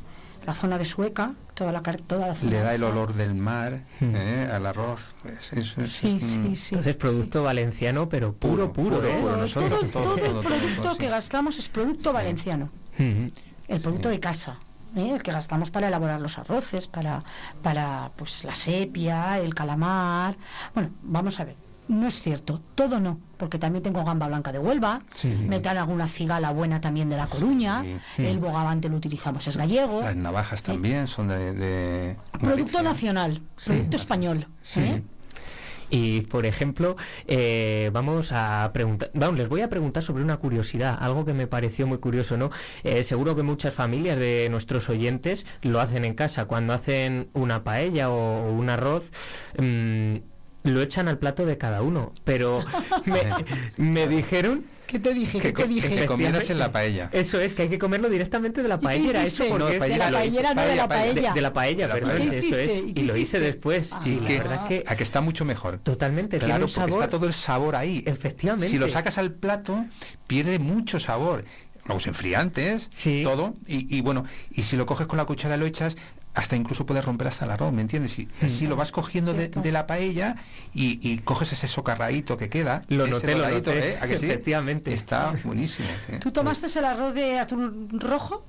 [0.47, 3.81] la zona de Sueca, toda la, toda la zona Le da el olor del mar
[4.01, 4.15] Hmm.
[4.17, 4.49] ¿eh?
[4.53, 5.15] al arroz.
[5.23, 6.75] pues, es- es- Sí, es sí, sí.
[6.75, 9.19] Entonces producto valenciano, pero puro, Puro, puro, puro, ¿eh?
[9.21, 9.37] puro.
[9.37, 10.99] Nosotros, todo- todo, todo el todo, todo, producto sí.
[10.99, 13.27] que gastamos es producto valenciano, Ujú.
[13.69, 14.15] el producto Sí.
[14.15, 14.57] de casa.
[14.97, 15.11] ¿eh?
[15.15, 17.23] el que gastamos para elaborar los arroces, para,
[17.63, 20.35] para pues la sepia, el calamar.
[20.75, 21.57] Bueno, vamos a ver.
[21.89, 25.29] No es cierto, todo no, porque también tengo gamba blanca de Huelva, Sí.
[25.29, 27.83] me dan alguna cigala buena también de La Coruña,
[28.17, 28.27] Sí.
[28.27, 30.03] el bogavante lo utilizamos, es gallego.
[30.03, 31.55] Las navajas también son de...
[31.55, 33.71] de Producto nacional, Sí.
[33.71, 34.47] producto español.
[34.63, 34.81] Sí.
[34.81, 35.03] ¿eh?
[35.91, 40.99] Y, por ejemplo, eh, vamos a preguntar, vamos, les voy a preguntar sobre una curiosidad,
[41.01, 42.51] algo que me pareció muy curioso, ¿no?
[42.85, 47.65] Eh, seguro que muchas familias de nuestros oyentes lo hacen en casa, cuando hacen una
[47.65, 49.11] paella o, un arroz.
[49.59, 50.17] Mm,
[50.69, 52.65] lo echan al plato de cada uno, pero
[53.77, 55.39] me dijeron ¿Qué te dije?
[55.39, 55.95] ¿Qué te dije?
[55.95, 57.11] Que comieras en la paella.
[57.13, 59.23] Eso es, que hay que comerlo directamente de la paellera.
[59.23, 61.35] Eso porque no, de la paellera, no de la paella.
[61.35, 62.83] De, la paella, perdón, eso es.
[62.87, 63.93] Y, lo hice después.
[64.07, 64.85] y que, la verdad que...
[64.87, 65.79] A que está mucho mejor.
[65.81, 66.39] Totalmente.
[66.39, 68.03] Claro, porque está todo el sabor ahí.
[68.07, 68.71] Efectivamente.
[68.71, 69.85] Si lo sacas al plato,
[70.27, 71.45] pierde mucho sabor
[71.85, 73.23] los enfriantes, sí.
[73.25, 75.97] todo, y, y, bueno, y si lo coges con la cuchara lo echas,
[76.39, 78.17] hasta incluso puedes romper hasta el arroz, ¿me entiendes?
[78.17, 80.37] Y así lo vas cogiendo de, la paella
[80.73, 82.85] y, coges ese socarradito que queda.
[82.87, 83.95] Lo noté, lo noté.
[83.95, 83.99] ¿eh?
[84.01, 84.95] Efectivamente.
[84.95, 85.89] Está buenísimo.
[86.21, 88.47] ¿Tú tomaste el arroz de atún rojo?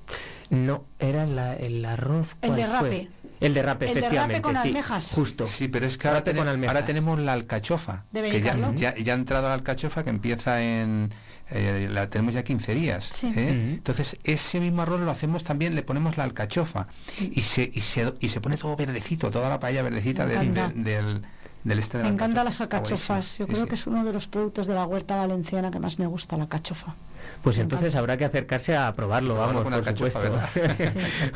[0.50, 2.36] No, era el arroz...
[2.42, 3.08] El de rape.
[3.40, 4.34] El derrape, el efectivamente.
[4.34, 5.12] Derrape con almejas.
[5.12, 5.46] Justo.
[5.46, 6.22] Sí, pero es que ahora,
[6.68, 8.04] ahora tenemos la alcachofa.
[8.12, 11.12] que ya, ya, ha entrado la alcachofa que empieza en
[11.50, 13.24] eh, la tenemos ya 15 días.
[13.24, 13.74] ¿eh?
[13.74, 16.86] Entonces, ese mismo arroz lo hacemos también, le ponemos la alcachofa
[17.18, 21.22] y se, y se, y se pone todo verdecito, toda la paella verdecita del, del,
[21.64, 23.38] del, este de Me encantan las alcachofas.
[23.38, 26.06] Yo creo que es uno de los productos de la huerta valenciana que más me
[26.06, 26.94] gusta, la alcachofa.
[27.42, 30.20] Pues entonces habrá que acercarse a probarlo, vamos, por supuesto.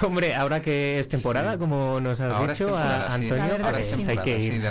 [0.07, 3.57] Hombre, ahora que es temporada, como nos has dicho, a Antonio,
[4.09, 4.63] hay que ir.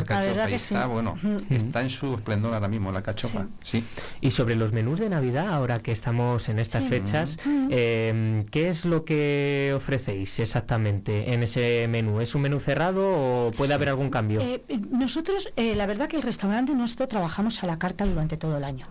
[0.50, 1.18] está, bueno,
[1.50, 3.48] está en su esplendor ahora mismo la cachofa.
[3.64, 3.84] Sí.
[4.22, 8.86] Y sobre los menús de Navidad, ahora que estamos en estas fechas, em, ¿qué es
[8.86, 12.22] lo que ofrecéis exactamente en ese menú?
[12.22, 14.42] ¿Es un menú cerrado o puede haber algún cambio?
[14.42, 18.58] Eh, nosotros, eh, la verdad que el restaurante nuestro trabajamos a la carta durante todo
[18.58, 18.88] el año.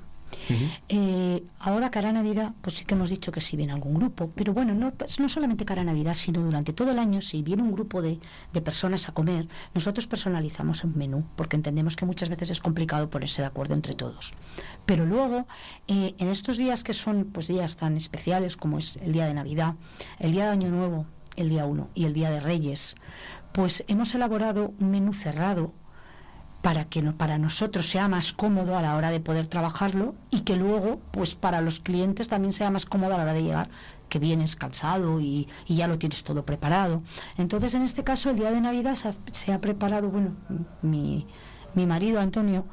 [0.88, 4.52] Eh, ahora cara Navidad, pues sí que hemos dicho que si viene algún grupo, pero
[4.52, 4.92] bueno, no,
[5.28, 8.20] solamente cara Navidad, sino durante todo el año, si viene un grupo de,
[8.64, 13.42] personas a comer, nosotros personalizamos un menú, porque entendemos que muchas veces es complicado ponerse
[13.42, 14.34] de acuerdo entre todos.
[14.86, 15.46] Pero luego,
[15.88, 19.34] eh, en estos días que son pues días tan especiales como es el día de
[19.34, 19.74] Navidad,
[20.18, 21.06] el día de Año Nuevo,
[21.36, 22.96] el día 1 y el día de Reyes,
[23.52, 25.72] pues hemos elaborado un menú cerrado
[26.62, 30.40] para que no, para nosotros sea más cómodo a la hora de poder trabajarlo y
[30.40, 33.68] que luego, pues para los clientes también sea más cómodo a la hora de llegar,
[34.08, 37.02] que vienes cansado y, ya lo tienes todo preparado.
[37.36, 38.96] Entonces, en este caso, el día de Navidad
[39.32, 40.36] se ha, preparado, bueno,
[40.82, 41.26] mi,
[41.74, 42.64] mi marido Antonio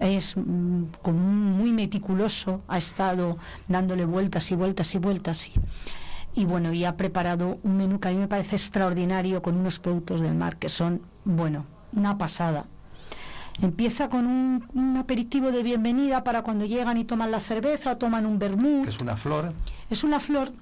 [0.00, 3.38] es mm, muy meticuloso, ha estado
[3.68, 5.52] dándole vueltas y vueltas y vueltas y,
[6.34, 9.80] y bueno, y ha preparado un menú que a mí me parece extraordinario con unos
[9.80, 12.66] productos del mar que son, bueno, una pasada.
[13.60, 18.26] Empieza con un, aperitivo de bienvenida para cuando llegan y toman la cerveza o toman
[18.26, 18.88] un vermut.
[18.88, 19.52] Es una flor.
[19.90, 20.52] Es una flor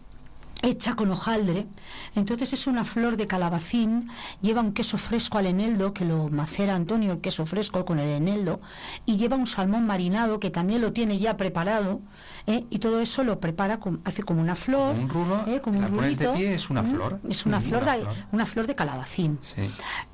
[0.63, 1.67] hecha con hojaldre.
[2.15, 4.11] Entonces es una flor de calabacín,
[4.43, 8.09] lleva un queso fresco al eneldo, que lo macera Antonio, el queso fresco con el
[8.09, 8.61] eneldo,
[9.07, 12.01] y lleva un salmón marinado, que también lo tiene ya preparado,
[12.47, 12.65] ¿eh?
[12.71, 14.97] y todo eso lo prepara, con, hace como una flor.
[14.97, 15.61] un rulo, ¿eh?
[15.61, 16.85] como un de pie es una ¿eh?
[16.85, 17.21] flor.
[17.29, 19.39] Es una, flor, de, una flor de calabacín.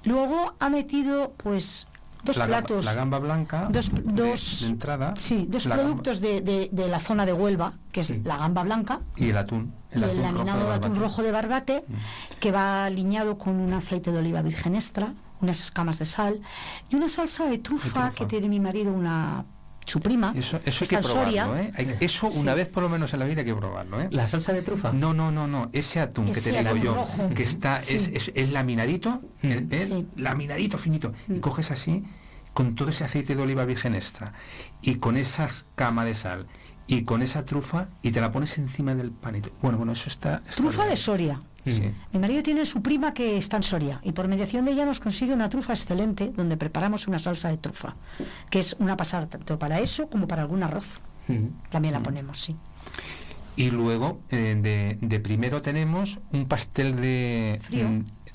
[0.05, 1.89] Luego ha metido, pues,
[2.27, 2.85] dos platos.
[2.85, 5.15] la gamba blanca dos, dos de, entrada.
[5.17, 9.01] Sí, dos productos de, de, la zona de Huelva, que es la gamba blanca.
[9.17, 9.73] Y el atún.
[9.91, 11.95] El, atún laminado rojo de, atún rojo de barbate, mm.
[12.41, 16.41] que va aliñado con un aceite de oliva virgen extra, unas escamas de sal
[16.91, 19.45] y una salsa de trufa, que tiene mi marido una
[19.87, 20.33] su prima.
[20.37, 21.97] Eso, eso hay que probarlo, ¿eh?
[22.01, 24.09] eso una vez por lo menos en la vida hay que probarlo, ¿eh?
[24.11, 24.93] ¿La salsa de trufa?
[24.93, 25.71] No, no, no, no.
[25.73, 30.21] Ese atún que te digo yo, que está, es, es, laminadito, mm.
[30.21, 31.13] laminadito finito.
[31.29, 31.41] Y mm.
[31.41, 32.05] coges así,
[32.53, 34.33] con todo ese aceite de oliva virgen extra,
[34.83, 36.47] y con esa cama de sal,
[36.87, 39.51] y con esa trufa, y te la pones encima del panito.
[39.61, 40.41] Bueno, bueno, eso está...
[40.43, 41.39] Trufa de Soria.
[42.13, 45.01] Mi marido tiene su prima que está en Soria y por mediación de ella nos
[45.01, 47.97] consigue una trufa excelente donde preparamos una salsa de trufa,
[48.51, 51.01] que es una pasada tanto para eso como para algún arroz.
[51.71, 52.55] También la ponemos, sí.
[53.57, 57.61] Y luego, eh, de, primero tenemos un pastel de...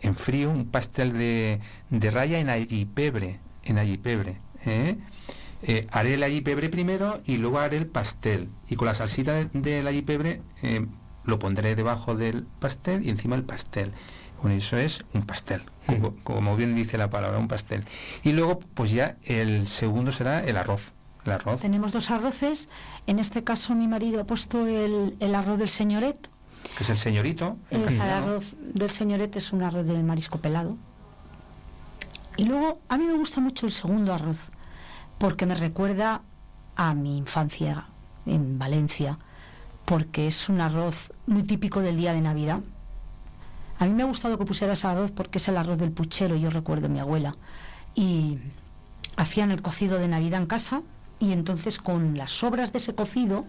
[0.03, 1.59] En, frío, un pastel de,
[1.91, 4.39] de raya en allipebre, en allipebre.
[4.65, 4.97] ¿eh?
[5.63, 8.49] Eh, haré el allipebre primero y luego haré el pastel.
[8.69, 10.85] Y con la salsita del de, allipebre eh,
[11.23, 13.91] lo pondré debajo del pastel y encima el pastel.
[14.41, 15.61] Bueno, eso es un pastel,
[16.23, 17.85] como, bien dice la palabra, un pastel.
[18.23, 20.93] Y luego, pues ya el segundo será el arroz.
[21.25, 21.61] El arroz.
[21.61, 22.67] Tenemos dos arroces.
[23.05, 26.29] En este caso, mi marido ha puesto el, arroz del señoret.
[26.75, 27.57] Que es el señorito.
[27.69, 30.75] el arroz del señoret es un arroz de marisco pelado.
[32.37, 34.49] Y luego, a mí me gusta mucho el segundo arroz,
[35.21, 36.23] porque me recuerda
[36.75, 37.85] a mi infancia
[38.25, 39.19] en Valencia
[39.85, 42.61] porque es un arroz muy típico del día de Navidad.
[43.77, 46.49] A mí me ha gustado que pusieras arroz porque es el arroz del puchero, yo
[46.49, 47.35] recuerdo a mi abuela.
[47.93, 48.39] Y
[49.15, 50.81] hacían el cocido de Navidad en casa
[51.19, 53.45] y entonces con las sobras de ese cocido,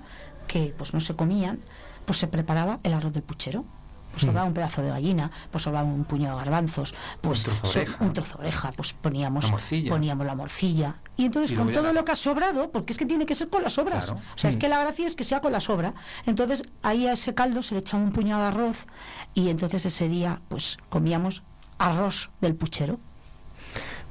[0.49, 1.59] que pues no se comían,
[2.05, 3.65] pues se preparaba el arroz del puchero.
[4.13, 7.73] Pues sobraba un pedazo de gallina, pues sobraba un puñado de garbanzos, pues Un trozo
[7.73, 8.05] de oreja.
[8.05, 9.91] un trozo de oreja, pues poníamos, La morcilla.
[9.91, 10.97] poníamos la morcilla.
[11.17, 13.35] Y entonces Y con todo la- lo que ha sobrado, porque es que tiene que
[13.35, 14.07] ser con las sobras.
[14.07, 14.21] Claro.
[14.35, 15.95] O sea, es que la gracia es que sea con la sobra.
[16.27, 18.87] Entonces ahí a ese caldo se le echaba un puñado de arroz
[19.35, 21.43] y entonces ese día pues comíamos
[21.79, 23.01] arroz del puchero.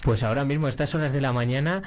[0.03, 1.83] Pues ahora mismo, a estas horas de la mañana,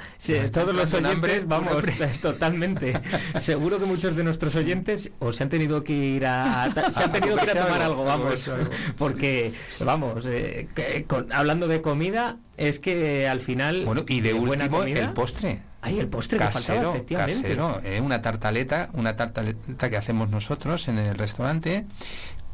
[0.53, 1.83] todos los oyentes, vamos,
[2.21, 2.99] totalmente.
[3.39, 7.11] Seguro que muchos de nuestros oyentes o se han tenido que ir a, se han
[7.11, 8.49] tenido que ir a tomar algo, a vamos,
[8.97, 9.53] porque,
[9.83, 14.77] vamos, eh, que con- hablando de comida, es que al final, Bueno, y de último,
[14.79, 15.61] comida- el postre.
[15.81, 17.41] Ay, el postre que faltaba, casero, efectivamente.
[17.43, 21.85] casero, eh, una tartaleta, una tartaleta que hacemos nosotros en el restaurante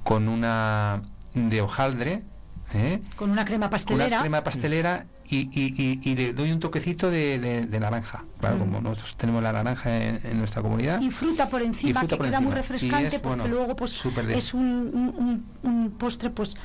[0.03, 1.03] con una
[1.35, 2.23] de hojaldre,
[2.73, 2.99] ¿eh?
[3.15, 4.19] Con una crema una pastelera.
[4.21, 5.05] crema pastelera
[5.35, 8.23] y, y- le doy un toquecito de, de- de naranja.
[8.39, 8.59] Claro, Mm.
[8.59, 10.99] como nosotros tenemos la naranja en, en nuestra comunidad.
[11.01, 12.61] y fruta por encima fruta que por queda muy encima.
[12.61, 14.03] Refrescante es, porque bueno, luego pues
[14.35, 16.55] es un, un- postre pues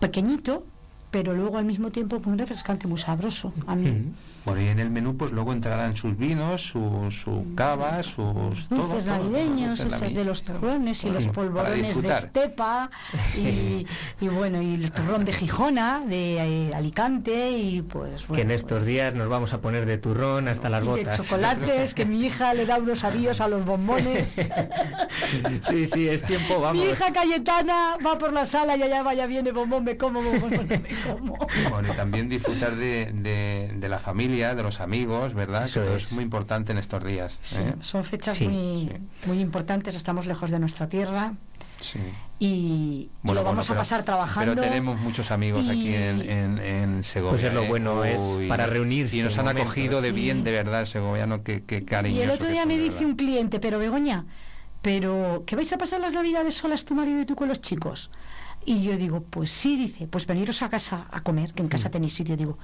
[0.00, 0.64] pequeñito
[1.10, 4.14] pero luego al mismo tiempo muy refrescante muy sabroso a mí Mm.
[4.46, 8.14] Bueno, y en el menú pues luego entrarán sus vinos, sus su cava, sus...
[8.14, 12.90] todo, dulces todo, todo, navideños, esas de los turrones y los Bueno, polvorones de estepa
[13.36, 13.86] y,
[14.20, 18.50] y bueno, y el turrón de Gijona, de eh, Alicante y pues que bueno, en
[18.52, 21.16] estos pues, días nos vamos a poner de turrón hasta las y de botas.
[21.16, 24.40] chocolates, que mi hija le da unos avíos a los bombones.
[25.68, 26.84] sí, sí, es tiempo, vamos.
[26.84, 30.50] Mi hija Cayetana va por la sala y allá vaya, viene bombón, me como, bombón,
[30.68, 31.36] me como.
[31.70, 35.64] Bueno, y también disfrutar de, de- de la familia, de los amigos, ¿verdad?
[35.64, 36.04] Eso que todo es.
[36.04, 37.38] es muy importante en estos días.
[37.42, 37.74] Sí, ¿eh?
[37.80, 39.26] son fechas Sí, muy, sí.
[39.28, 41.34] muy importantes, estamos lejos de nuestra tierra
[41.80, 41.98] Sí.
[42.38, 44.54] y, y Bueno, lo bueno, vamos pero- a pasar trabajando.
[44.54, 47.32] Pero tenemos muchos amigos aquí en, y- en, en Segovia.
[47.38, 47.68] Pues es lo ¿eh?
[47.68, 49.64] bueno, es para reunirse Y nos han momentos.
[49.72, 50.14] acogido de Sí.
[50.14, 52.22] bien, de verdad, el segoviano, que, que Y cariñoso.
[52.24, 54.24] el otro día son, me dice un cliente, pero Begoña,
[54.82, 58.10] pero ¿que vais a pasar las navidades solas tu marido y tú con los chicos?
[58.64, 61.70] Y yo digo, pues sí, dice, pues veniros a casa a comer, que en Mm.
[61.70, 62.36] casa tenéis sitio.
[62.36, 62.58] Digo,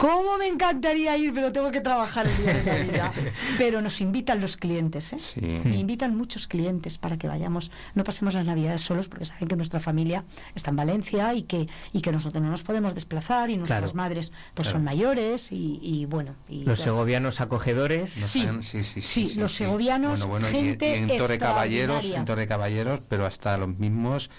[0.00, 3.12] ¿cómo me encantaría ir, pero tengo que trabajar el día de Navidad?
[3.58, 5.18] pero nos invitan los clientes, ¿eh?
[5.18, 5.40] Sí.
[5.42, 9.56] Me invitan muchos clientes para que vayamos, no pasemos las navidades solos, porque saben que
[9.56, 10.24] nuestra familia
[10.54, 13.94] está en Valencia y que, y que nosotros no nos podemos desplazar y nuestras Claro.
[13.94, 14.78] madres pues Claro.
[14.78, 16.34] son mayores y, y bueno.
[16.48, 18.10] Y Los segovianos acogedores.
[18.10, 22.24] Sí, sí, sí, sí, los segovianos, Bueno, bueno, y- gente y, en Torre Caballeros, en
[22.24, 24.30] Torre Caballeros, pero hasta los mismos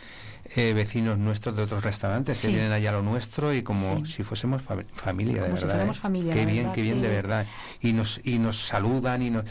[0.56, 2.48] eh, vecinos nuestros de otros restaurantes Sí.
[2.48, 4.12] que vienen allá a lo nuestro y como Sí.
[4.14, 5.76] si fuésemos fami- familia, de Como si verdad.
[5.76, 6.02] fuéramos ¿eh?
[6.02, 7.46] familia, Qué bien, verdad qué bien, de verdad.
[7.82, 9.46] Y nos, y nos saludan y nos...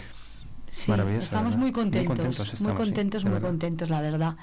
[0.86, 3.32] Maravilloso, estamos muy contentos, muy contentos muy sí, contentos, muy
[3.90, 4.36] la verdad.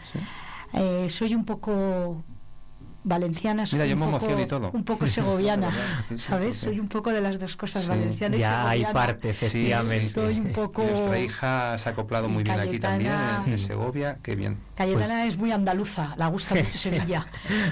[0.73, 2.21] Eh, soy un poco
[3.03, 4.71] valenciana, soy Mira, yo un me poco, emociono y todo.
[4.73, 5.69] un poco segoviana,
[6.09, 6.57] Sí, sí, ¿sabes?
[6.57, 7.89] Soy un poco de las dos cosas, Sí.
[7.89, 8.93] valenciana y Ya hay segoviana.
[9.07, 10.07] parte, efectivamente.
[10.09, 10.83] Soy un poco...
[10.83, 13.11] Nuestra hija se ha acoplado muy bien aquí también,
[13.45, 14.57] en, Segovia, qué bien.
[14.75, 17.25] Cayetana es muy andaluza, la gusta mucho Sevilla,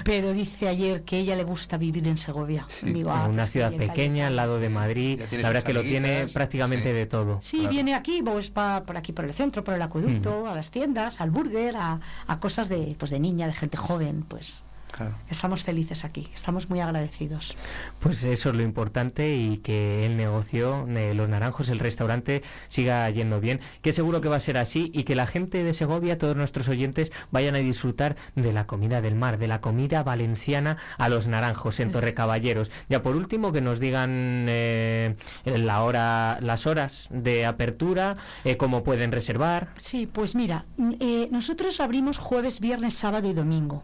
[0.04, 2.64] pero dice ayer que ella le gusta vivir en Segovia.
[2.68, 2.92] Sí.
[2.92, 4.26] Digo, en ah, una pues qué ciudad pequeña Cayetana.
[4.28, 6.96] al lado de Madrid, la verdad que lo tiene prácticamente sí.
[6.96, 7.38] de todo.
[7.40, 7.70] Sí, Claro.
[7.72, 11.20] viene aquí, pues va por aquí por el centro, por el acueducto, a las tiendas,
[11.20, 14.64] al burger, a, a cosas de, pues de niña, de gente joven, pues
[14.96, 15.14] Claro.
[15.28, 17.56] estamos felices aquí, estamos muy agradecidos.
[18.00, 23.08] Pues eso es lo importante y que el negocio de los naranjos, el restaurante, siga
[23.10, 26.18] yendo bien, que seguro que va a ser así y que la gente de Segovia,
[26.18, 30.78] todos nuestros oyentes, vayan a disfrutar de la comida del mar, de la comida valenciana
[30.98, 32.70] a los naranjos en Torrecaballeros.
[32.88, 38.82] Ya por último, que nos digan eh, la hora, las horas de apertura, eh, cómo
[38.84, 39.68] pueden reservar.
[39.76, 40.64] Sí, pues mira,
[41.00, 43.82] eh, nosotros abrimos jueves, viernes, sábado y domingo.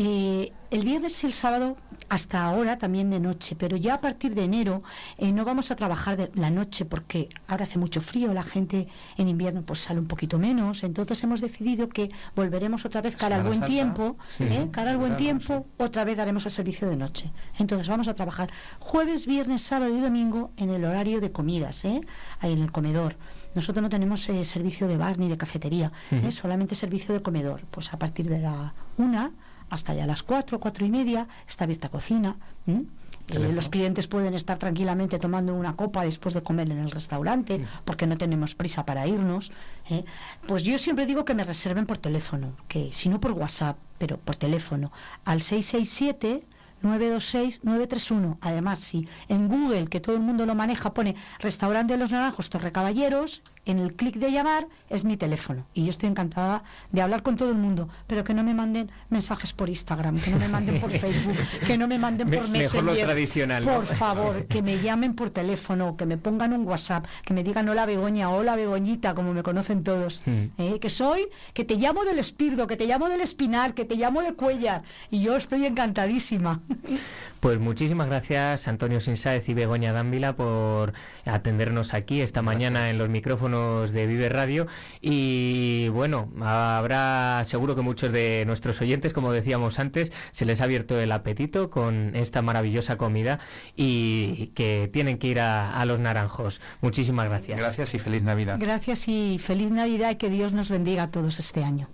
[0.00, 1.76] Eh, el viernes y el sábado
[2.08, 4.84] hasta ahora también de noche, pero ya a partir de enero
[5.16, 8.86] eh, no vamos a trabajar de la noche porque ahora hace mucho frío, la gente
[9.16, 13.36] en invierno pues sale un poquito menos, entonces hemos decidido que volveremos otra vez cara
[13.36, 14.68] al buen Santa, tiempo, sí, ¿eh?
[14.70, 17.32] cara al buen tiempo, otra vez daremos el servicio de noche.
[17.58, 22.02] Entonces vamos a trabajar jueves, viernes, sábado y domingo en el horario de comidas, ¿eh?
[22.38, 23.16] ahí en el comedor.
[23.56, 26.30] Nosotros no tenemos eh, servicio de bar ni de cafetería, ¿eh?
[26.30, 27.62] Solamente servicio de comedor.
[27.72, 29.32] Pues a partir de la una
[29.70, 32.36] hasta ya las cuatro, cuatro y media está abierta cocina.
[32.66, 32.84] ¿m?
[33.28, 37.64] Eh, los clientes pueden estar tranquilamente tomando una copa después de comer en el restaurante,
[37.84, 39.52] porque no tenemos prisa para irnos.
[39.90, 40.04] ¿eh?
[40.46, 44.16] Pues yo siempre digo que me reserven por teléfono, que si no por WhatsApp, pero
[44.18, 44.92] por teléfono,
[45.24, 46.44] al 667
[46.82, 48.38] 926-931.
[48.40, 52.50] Además, si en Google, que todo el mundo lo maneja, pone Restaurante de los Naranjos
[52.50, 53.42] Torrecaballeros,
[53.72, 55.66] en el clic de llamar es mi teléfono.
[55.74, 58.90] Y yo estoy encantada de hablar con todo el mundo, pero que no me manden
[59.10, 62.82] mensajes por Instagram, que no me manden por Facebook, que no me manden por Messenger.
[62.82, 63.64] Mejor lo tradicional.
[63.64, 67.68] Por favor, que me llamen por teléfono, que me pongan un WhatsApp, que me digan
[67.68, 70.22] hola Begoña, hola Begoñita, como me conocen todos.
[70.26, 70.44] Mm.
[70.58, 70.78] ¿Eh?
[70.80, 74.22] Que soy, que te llamo del Espirdo, que te llamo del Espinar, que te llamo
[74.22, 74.82] de Cuellar.
[75.10, 76.60] Y yo estoy encantadísima.
[77.40, 80.92] Pues muchísimas gracias Antonio Sinsáez y Begoña Dávila por
[81.24, 84.66] atendernos aquí esta mañana en los micrófonos de Vive Radio
[85.00, 90.64] y bueno, habrá seguro que muchos de nuestros oyentes, como decíamos antes, se les ha
[90.64, 93.38] abierto el apetito con esta maravillosa comida
[93.76, 96.60] y que tienen que ir a, a los naranjos.
[96.80, 97.58] Muchísimas gracias.
[97.58, 98.56] Gracias y feliz Navidad.
[98.58, 101.88] Gracias y feliz Navidad y que Dios nos bendiga a todos este año.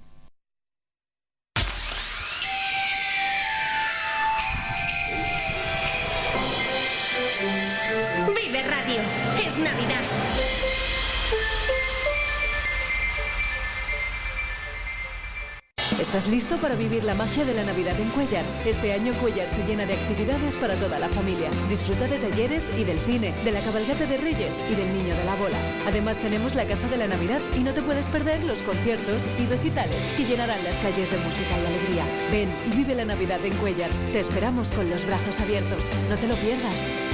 [16.05, 18.44] ¿Estás listo para vivir la magia de la Navidad en Cuellar?
[18.66, 21.48] Este año Cuellar se llena de actividades para toda la familia.
[21.70, 25.24] Disfruta de talleres y del cine, de la cabalgata de Reyes y del Niño de
[25.24, 25.57] la Bola.
[25.86, 29.46] Además tenemos la Casa de la Navidad y no te puedes perder los conciertos y
[29.46, 32.05] recitales que llenarán las calles de música y alegría.
[32.30, 33.90] Ven y vive la Navidad en Cuellar.
[34.12, 35.88] Te esperamos con los brazos abiertos.
[36.11, 37.14] No te lo pierdas.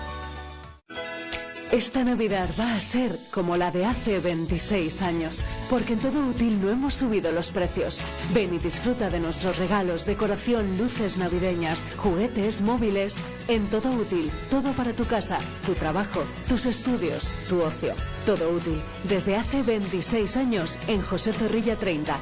[1.71, 6.61] Esta Navidad va a ser como la de hace 26 años, porque en todo útil
[6.61, 8.01] no hemos subido los precios.
[8.33, 13.15] Ven y disfruta de nuestros regalos, decoración, luces navideñas, juguetes, móviles.
[13.47, 17.93] En todo útil, todo para tu casa, tu trabajo, tus estudios, tu ocio.
[18.25, 22.17] Todo útil, desde hace 26 años en José Zorrilla 30.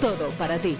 [0.00, 0.76] Todo para ti.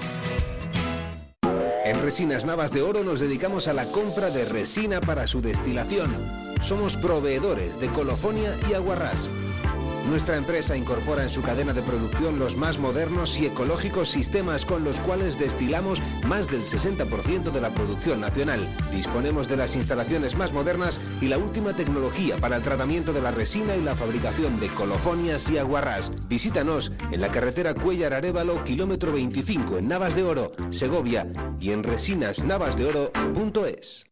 [1.85, 6.48] En Resinas Navas de Oro nos dedicamos a la compra de resina para su destilación
[6.63, 9.29] somos proveedores de colofonia y aguarrás.
[10.09, 14.83] Nuestra empresa incorpora en su cadena de producción los más modernos y ecológicos sistemas con
[14.83, 18.75] los cuales destilamos más del 60% de la producción nacional.
[18.91, 23.33] Disponemos de las instalaciones más modernas y la última tecnología para el tratamiento de la
[23.33, 26.11] resina y la fabricación de colofonias y aguarrás.
[26.27, 31.31] Visítanos en la carretera Cuellar Arevalo, kilómetro 25 en Navas de Oro, Segovia
[31.61, 34.08] y en resinasnavasdeoro.es.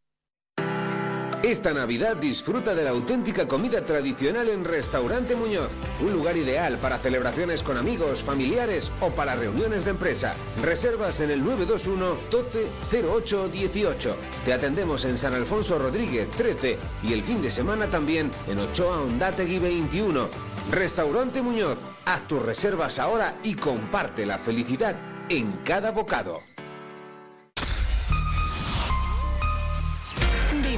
[1.47, 5.71] Esta Navidad disfruta de la auténtica comida tradicional en Restaurante Muñoz,
[6.05, 10.35] un lugar ideal para celebraciones con amigos, familiares o para reuniones de empresa.
[10.61, 14.17] Reservas en el 921 12 08 18.
[14.45, 19.03] Te atendemos en San Alfonso Rodríguez 13 y el fin de semana también en Ochoa
[19.03, 20.27] Ondategui 21.
[20.73, 24.97] Restaurante Muñoz, haz tus reservas ahora y comparte la felicidad
[25.29, 26.56] en cada bocado.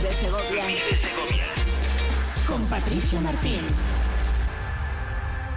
[0.09, 0.65] Vive Segovia.
[2.47, 3.61] Con Patricia Martín.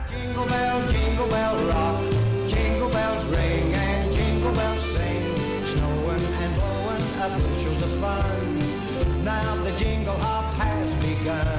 [0.09, 2.01] Jingle bell, jingle bell rock.
[2.49, 5.35] Jingle bells ring and jingle bells sing.
[5.65, 9.23] Snowing and blowing up bushels of fun.
[9.23, 11.50] Now the jingle hop has begun.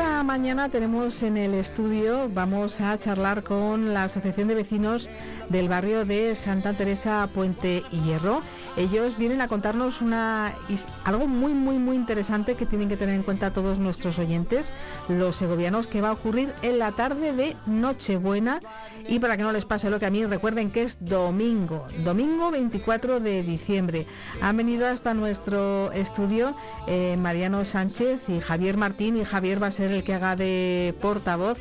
[0.00, 5.10] Esta mañana tenemos en el estudio, vamos a charlar con la Asociación de Vecinos
[5.50, 8.40] del barrio de Santa Teresa Puente Hierro.
[8.78, 10.54] Ellos vienen a contarnos una,
[11.04, 14.72] algo muy, muy, muy interesante que tienen que tener en cuenta todos nuestros oyentes,
[15.08, 18.60] los segovianos, que va a ocurrir en la tarde de Nochebuena.
[19.06, 22.50] Y para que no les pase lo que a mí, recuerden que es domingo, domingo
[22.50, 24.06] 24 de diciembre.
[24.40, 26.54] Han venido hasta nuestro estudio
[26.86, 30.94] eh, Mariano Sánchez y Javier Martín, y Javier va a ser el que haga de
[31.00, 31.58] portavoz.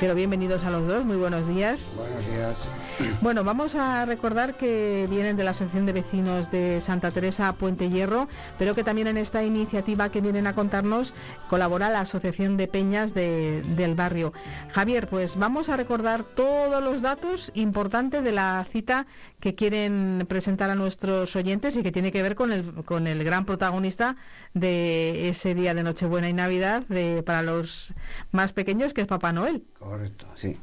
[0.00, 1.86] Pero bienvenidos a los dos, muy buenos días.
[1.96, 2.72] Buenos días.
[3.20, 7.90] Bueno, vamos a recordar que vienen de la Asociación de Vecinos de Santa Teresa Puente
[7.90, 8.28] Hierro,
[8.58, 11.14] pero que también en esta iniciativa que vienen a contarnos
[11.48, 14.32] colabora la Asociación de Peñas del barrio.
[14.72, 19.06] Javier, pues vamos a recordar todos los datos importantes de la cita
[19.40, 23.24] que quieren presentar a nuestros oyentes y que tiene que ver con el, con el
[23.24, 24.16] gran protagonista
[24.54, 27.92] de ese día de Nochebuena y Navidad de, para los
[28.30, 29.64] más pequeños, que es Papá Noel.
[29.78, 30.56] Correcto, sí.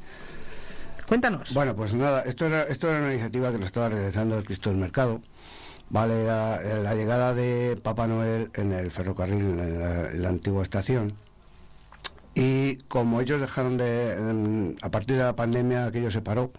[1.10, 1.52] Cuéntanos.
[1.52, 4.70] Bueno, pues nada, esto era, esto era una iniciativa que lo estaba realizando el Cristo
[4.70, 5.20] del Mercado
[5.88, 10.62] Vale, la, la llegada de Papá Noel en el ferrocarril, en la, en la antigua
[10.62, 11.14] estación.
[12.36, 16.52] Y como ellos dejaron de, a partir de la pandemia, aquello se paró,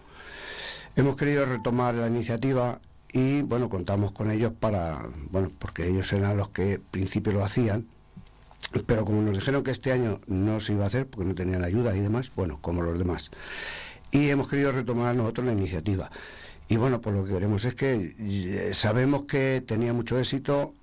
[0.96, 2.78] hemos querido retomar la iniciativa
[3.10, 4.98] y bueno, contamos con ellos para,
[5.30, 7.86] bueno, porque ellos eran los que en principio lo hacían,
[8.84, 11.64] pero como nos dijeron que este año no se iba a hacer porque no tenían
[11.64, 13.30] ayuda y demás, bueno, como los demás.
[14.12, 16.10] Y hemos querido retomar nosotros la iniciativa.
[16.68, 20.74] Y bueno, pues lo que queremos es que eh, sabemos que tenía mucho éxito,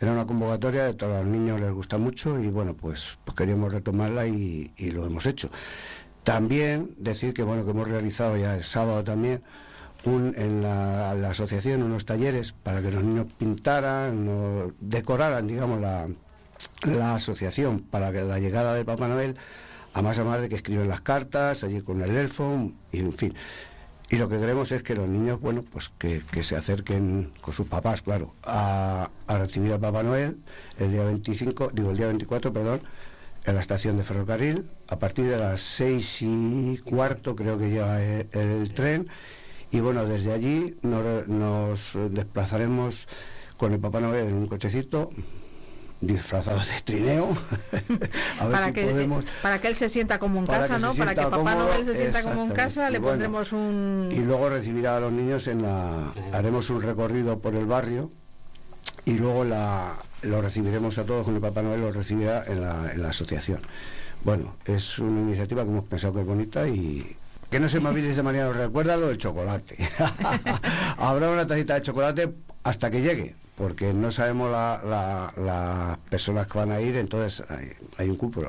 [0.00, 3.72] era una convocatoria, de todos los niños les gusta mucho y bueno, pues, pues queríamos
[3.72, 5.48] retomarla y, lo hemos hecho.
[6.24, 9.42] También decir que bueno, que hemos realizado ya el sábado también
[10.04, 16.06] un- en la, asociación unos talleres para que los niños pintaran, decoraran, digamos, la,
[16.84, 19.36] la asociación para que la llegada de Papá Noel,
[19.98, 23.12] a más a más de que escriben las cartas, allí con el elfo, y en
[23.12, 23.34] fin.
[24.10, 27.52] Y lo que queremos es que los niños, bueno, pues que, que se acerquen con
[27.52, 30.38] sus papás, claro, a, a recibir a Papá Noel
[30.78, 32.80] el día 25, digo el día 24, perdón,
[33.44, 38.00] en la estación de ferrocarril, a partir de las seis y cuarto creo que llega
[38.00, 39.08] el, el tren,
[39.72, 43.08] y bueno, desde allí nos, nos desplazaremos
[43.56, 45.10] con el Papá Noel en un cochecito
[46.00, 47.28] disfrazado de trineo,
[48.38, 49.24] a ver para, si que, podemos...
[49.42, 50.94] para que él se sienta como en casa, ¿no?
[50.94, 54.08] Para que Papá cómodo, Noel se sienta como en casa, le bueno, pondremos un...
[54.12, 58.12] y luego recibirá a los niños en la haremos un recorrido por el barrio
[59.04, 59.92] y luego la,
[60.22, 63.60] lo recibiremos a todos con el Papá Noel lo recibirá en la, en la asociación.
[64.22, 67.16] Bueno es una iniciativa que hemos pensado que es bonita y
[67.50, 69.76] que no se me olvide de nos recuerda lo del chocolate
[70.98, 76.46] habrá una tacita de chocolate hasta que llegue porque no sabemos la- la- las personas
[76.46, 78.42] que van a ir entonces hay, hay un cupo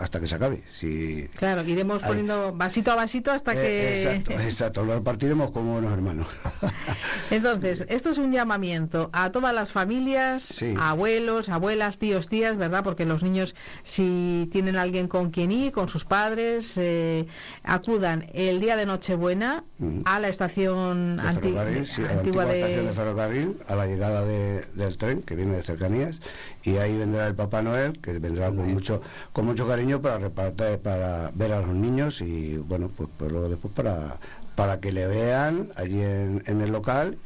[0.00, 4.02] hasta que se acabe si Claro, iremos poniendo vasito a vasito hasta eh, que...
[4.02, 6.28] exacto exacto lo repartiremos como buenos hermanos
[7.30, 10.74] Entonces, esto es un llamamiento a todas las familias, Sí.
[10.78, 12.84] abuelos, abuelas, tíos, tías, ¿verdad?
[12.84, 17.26] Porque los niños, si tienen alguien con quien ir, con sus padres, eh,
[17.64, 20.02] acudan el día de Nochebuena Mm.
[20.06, 22.60] a la estación anti- sí, la antigua antigua de...
[22.60, 26.20] estación de ferrocarril, a la llegada de- del tren que viene de cercanías,
[26.62, 29.02] y ahí vendrá el Papá Noel, que vendrá con mucho,
[29.32, 33.48] con mucho cariño para repartir, para ver a los niños y bueno, pues, pues luego
[33.48, 34.16] después para,
[34.54, 37.18] para que le vean allí en, en el local.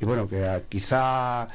[0.00, 1.48] Y bueno, que quizá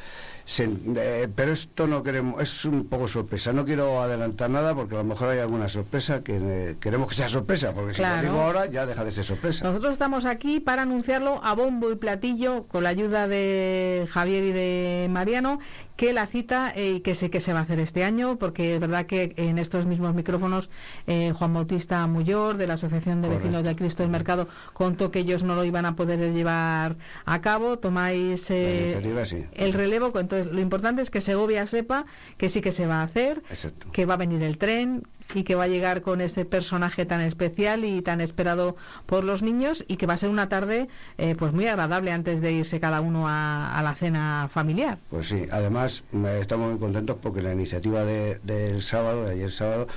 [0.45, 3.53] se- eh, pero esto no queremos, es un poco sorpresa.
[3.53, 7.15] No quiero adelantar nada porque a lo mejor hay alguna sorpresa que eh, queremos que
[7.15, 9.65] sea sorpresa, porque si lo digo ahora ya deja de ser sorpresa.
[9.65, 14.51] Nosotros estamos aquí para anunciarlo a bombo y platillo con la ayuda de Javier y
[14.51, 15.59] de Mariano
[15.95, 18.75] que la cita eh, y que sé que se va a hacer este año porque
[18.75, 20.69] es verdad que en estos mismos micrófonos
[21.07, 25.19] eh, Juan Bautista Muyor de la Asociación de Vecinos del Cristo del Mercado contó que
[25.19, 29.45] ellos no lo iban a poder llevar a cabo tomáis eh, sí.
[29.53, 32.05] el relevo entonces lo importante es que Segovia sepa
[32.37, 33.87] que sí que se va a hacer Exacto.
[33.91, 35.03] que va a venir el tren
[35.36, 39.41] y que va a llegar con ese personaje tan especial y tan esperado por los
[39.41, 42.80] niños y que va a ser una tarde eh, pues muy agradable antes de irse
[42.80, 44.97] cada uno a, a la cena familiar.
[45.09, 46.03] Pues sí, además
[46.39, 49.88] estamos muy contentos porque la iniciativa de- del sábado, de ayer sábado,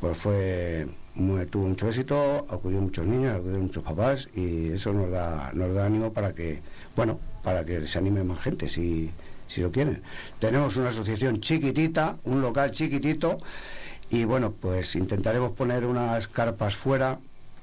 [0.00, 5.10] pues fue muy- tuvo mucho éxito, acudieron muchos niños, acudieron muchos papás y eso nos
[5.10, 6.60] da, nos da ánimo para que,
[6.94, 9.10] bueno, para que se anime más gente si,
[9.48, 10.02] si lo quieren.
[10.38, 13.38] Tenemos una asociación chiquitita, un local chiquitito
[14.10, 17.18] y bueno, pues intentaremos poner unas carpas fuera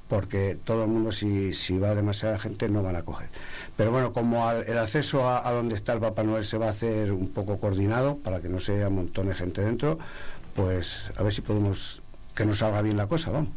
[0.09, 3.29] porque todo el mundo si, si va demasiada gente no van a coger.
[3.77, 6.69] Pero bueno, como al- el acceso a, donde está el Papá Noel se va a
[6.69, 9.97] hacer un poco coordinado para que no sea un montón de gente dentro,
[10.55, 12.01] pues a ver si podemos
[12.35, 13.49] que nos salga bien la cosa, vamos.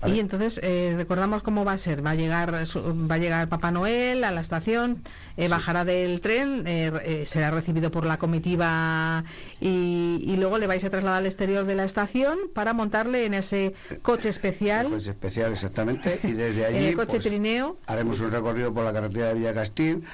[0.00, 0.14] Vale.
[0.16, 2.04] Y entonces eh, recordamos cómo va a ser.
[2.04, 5.02] Va a llegar va a llegar Papá Noel a la estación,
[5.36, 9.24] eh, bajará del tren, eh, eh, será recibido por la comitiva
[9.60, 13.34] y, y luego le vais a trasladar al exterior de la estación para montarle en
[13.34, 17.76] ese coche especial, Pues especial exactamente y desde allí en el coche pues, trineo.
[17.86, 20.04] haremos un recorrido por la carretera de Villa Castín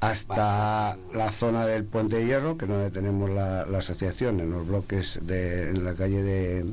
[0.00, 4.50] hasta la zona del Puente de Hierro, que es donde tenemos la, la asociación, en
[4.50, 6.64] los bloques de en la calle de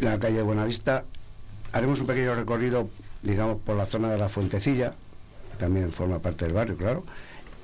[0.00, 1.04] la calle Buenavista.
[1.72, 2.88] Haremos un pequeño recorrido,
[3.22, 4.94] digamos, por la zona de la Fuentecilla,
[5.52, 7.04] que también forma parte del barrio, claro.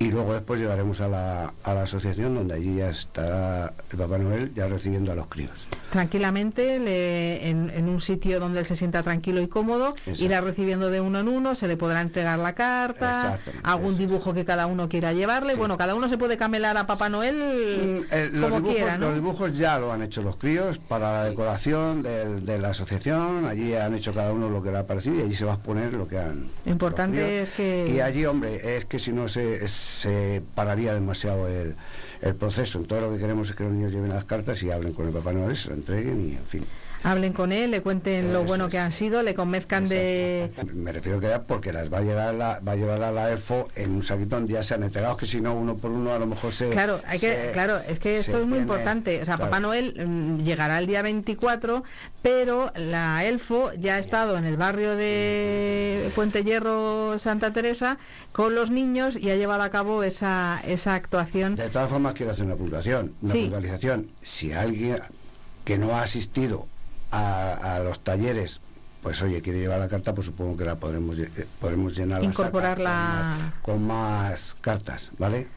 [0.01, 4.17] Y luego después llegaremos a la, a la asociación, donde allí ya estará el Papá
[4.17, 5.51] Noel ya recibiendo a los críos.
[5.91, 10.23] tranquilamente le- en, en un sitio donde él se sienta tranquilo y cómodo, Exacto.
[10.23, 14.43] irá recibiendo de uno en uno, se le podrá entregar la carta, algún dibujo que
[14.43, 15.53] cada uno quiera llevarle.
[15.53, 15.59] Sí.
[15.59, 18.97] Bueno, cada uno se puede camelar a Papá Noel Mm, eh, los, como dibujos, quiera,
[18.97, 19.05] ¿no?
[19.07, 23.45] los dibujos ya lo han hecho los críos para la decoración de, la asociación.
[23.45, 25.55] Allí han hecho cada uno lo que le ha parecido y allí se va a
[25.55, 26.47] exponer lo que han.
[26.65, 30.93] Importante los es que- Y allí, hombre, es que si no se, es- se pararía
[30.93, 31.75] demasiado el,
[32.21, 32.79] el proceso.
[32.79, 35.07] En todo lo que queremos es que los niños lleven las cartas y hablen con
[35.07, 36.65] el Papá Noel, se lo entreguen y en fin
[37.03, 40.51] hablen con él, le cuenten lo bueno que han sido, le convenzcan de...
[40.73, 43.31] Me refiero que ya porque las va a llevar la, va a llevar a la
[43.31, 46.27] EFO en un saquitón, ya sean entregados, que si no, uno por uno a lo
[46.27, 46.69] mejor se...
[46.69, 49.21] Claro, hay que, claro es que esto es muy importante.
[49.21, 51.83] O sea, Papá Noel mm, llegará el día 24,
[52.21, 57.97] pero la ELFO ya ha estado en el barrio de Puente Hierro, Santa Teresa,
[58.31, 61.55] con los niños y ha llevado a cabo esa, esa actuación.
[61.55, 64.09] De todas formas, quiero hacer una puntuación, una puntualización.
[64.21, 64.97] Si alguien
[65.65, 66.67] que no ha asistido
[67.11, 68.61] a, los talleres
[69.01, 73.53] pues oye, quiere llevar la carta, pues supongo que la podremos, eh, podremos llenar Incorporarla
[73.63, 75.47] con más cartas, ¿vale?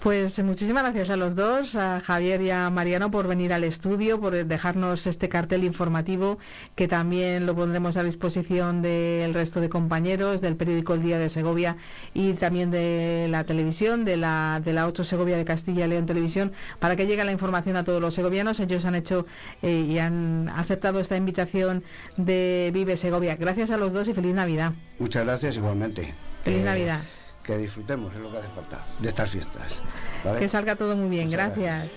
[0.00, 4.20] Pues muchísimas gracias a los dos, a Javier y a Mariano, por venir al estudio,
[4.20, 6.38] por dejarnos este cartel informativo
[6.74, 11.28] que también lo pondremos a disposición del resto de compañeros del periódico El Día de
[11.28, 11.76] Segovia
[12.14, 16.06] y también de la televisión, de la, de la 8 Segovia de Castilla y León
[16.06, 18.60] Televisión, para que llegue la información a todos los segovianos.
[18.60, 19.26] Ellos han hecho
[19.62, 21.82] eh, y han aceptado esta invitación
[22.16, 23.36] de Vive Segovia.
[23.36, 24.72] Gracias a los dos y feliz Navidad.
[24.98, 26.14] Muchas gracias igualmente.
[26.44, 27.00] Feliz Navidad
[27.48, 29.82] que disfrutemos, es lo que hace falta, de estas fiestas.
[30.38, 31.88] Que salga todo muy bien, gracias.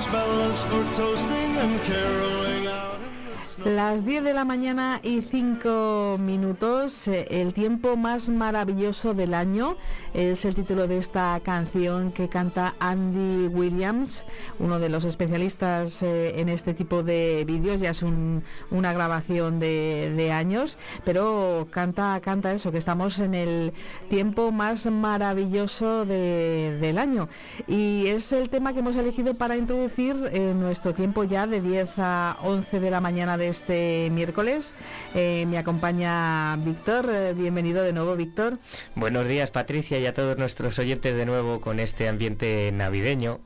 [0.00, 2.59] marshmallows for toasting and caroling.
[3.64, 9.76] Las 10 de la mañana y 5 minutos, eh, el tiempo más maravilloso del año
[10.14, 14.24] es el título de esta canción que canta Andy Williams,
[14.58, 20.30] uno de los especialistas eh, en este tipo de vídeos, ya es una grabación de,
[20.32, 23.74] años, pero canta, canta eso, que estamos en el
[24.08, 27.28] tiempo más maravilloso del año.
[27.66, 31.90] Y es el tema que hemos elegido para introducir en nuestro tiempo ya de 10
[31.98, 34.74] a 11 de la mañana de este miércoles.
[35.14, 37.10] Eh, me acompaña Víctor.
[37.10, 38.58] Eh, bienvenido de nuevo, Víctor.
[38.94, 43.40] Buenos días, Patricia, y a todos nuestros oyentes de nuevo con este ambiente navideño.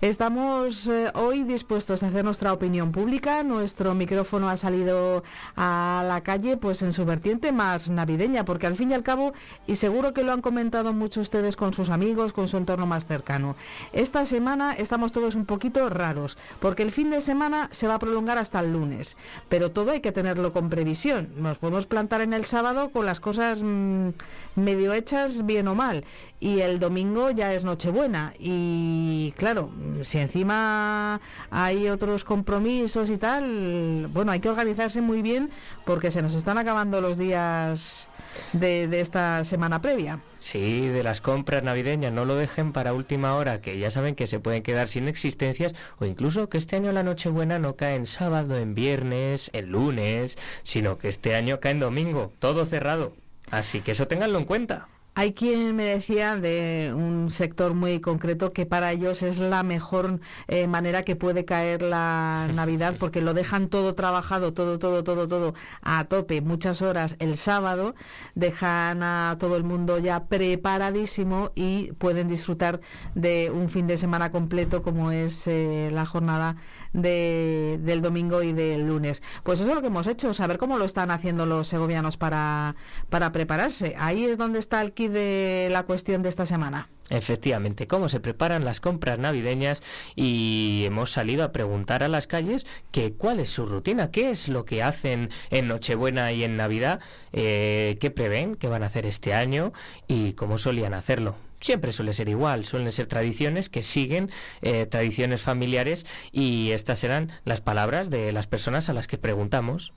[0.00, 3.42] Estamos eh, hoy dispuestos a hacer nuestra opinión pública.
[3.42, 5.24] Nuestro micrófono ha salido
[5.56, 9.32] a la calle pues en su vertiente más navideña, porque al fin y al cabo,
[9.66, 13.06] y seguro que lo han comentado muchos ustedes con sus amigos, con su entorno más
[13.06, 13.56] cercano,
[13.92, 17.98] esta semana estamos todos un poquito raros, porque el fin de semana se va a
[17.98, 19.16] prolongar hasta el lunes,
[19.48, 21.30] pero todo hay que tenerlo con previsión.
[21.36, 24.10] Nos podemos plantar en el sábado con las cosas mm,
[24.56, 26.04] medio hechas bien o mal
[26.40, 28.34] y el domingo ya es Nochebuena.
[28.38, 29.70] Y claro,
[30.04, 31.20] si encima
[31.50, 35.50] hay otros compromisos y tal, bueno, hay que organizarse muy bien
[35.84, 38.08] porque se nos están acabando los días
[38.52, 40.20] de, de esta semana previa.
[40.40, 44.28] Sí, de las compras navideñas, no lo dejen para última hora, que ya saben que
[44.28, 48.06] se pueden quedar sin existencias, o incluso que este año la Nochebuena no cae en
[48.06, 53.14] sábado, en viernes, en lunes, sino que este año cae en domingo, todo cerrado.
[53.50, 54.86] Así que eso tenganlo en cuenta.
[55.18, 60.20] Hay quien me decía de un sector muy concreto que para ellos es la mejor
[60.46, 65.26] eh, manera que puede caer la Navidad porque lo dejan todo trabajado, todo, todo, todo,
[65.26, 67.16] todo a tope, muchas horas.
[67.18, 67.94] El sábado,
[68.34, 72.82] dejan a todo el mundo ya preparadísimo y pueden disfrutar
[73.14, 76.56] de un fin de semana completo como es eh, la jornada
[76.96, 79.22] de, del domingo y del lunes.
[79.44, 82.74] Pues eso es lo que hemos hecho, saber cómo lo están haciendo los segovianos para,
[83.08, 83.94] para prepararse.
[83.98, 86.88] Ahí es donde está el kit de la cuestión de esta semana.
[87.08, 89.80] Efectivamente, cómo se preparan las compras navideñas
[90.16, 94.48] y hemos salido a preguntar a las calles que cuál es su rutina, qué es
[94.48, 96.98] lo que hacen en Nochebuena y en Navidad,
[97.32, 99.72] eh, qué prevén que van a hacer este año
[100.08, 104.30] y cómo solían hacerlo siempre suele ser igual, suelen ser tradiciones que siguen
[104.62, 109.92] eh, tradiciones familiares y estas serán las palabras de las personas a las que preguntamos.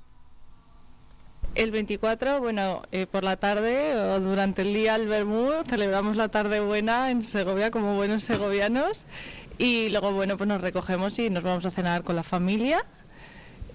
[1.55, 6.29] El 24, bueno, eh, por la tarde o durante el día al Bermú celebramos la
[6.29, 9.05] tarde buena en Segovia como buenos segovianos
[9.57, 12.85] y luego, bueno, pues nos recogemos y nos vamos a cenar con la familia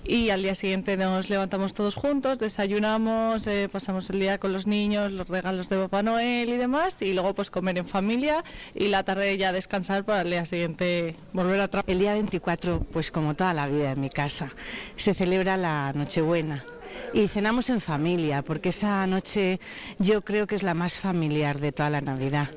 [0.04, 4.66] y al día siguiente nos levantamos todos juntos, desayunamos, eh, pasamos el día con los
[4.66, 8.44] niños, los regalos de Papá Noel y demás, y luego pues comer en familia
[8.74, 11.90] y la tarde ya descansar para el día siguiente volver a trabajar.
[11.90, 14.52] El día 24, pues como toda la vida en mi casa,
[14.96, 16.64] se celebra la Nochebuena.
[17.12, 19.58] Y cenamos en familia, porque esa noche
[19.98, 22.50] yo creo que es la más familiar de toda la Navidad.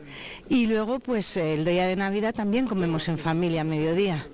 [0.48, 4.28] Y luego, pues el día de Navidad también comemos en familia a mediodía.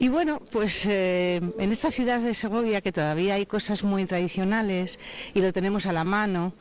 [0.00, 4.98] Y bueno, pues eh, en esta ciudad de Segovia, que todavía hay cosas muy tradicionales
[5.34, 6.52] y lo tenemos a la mano,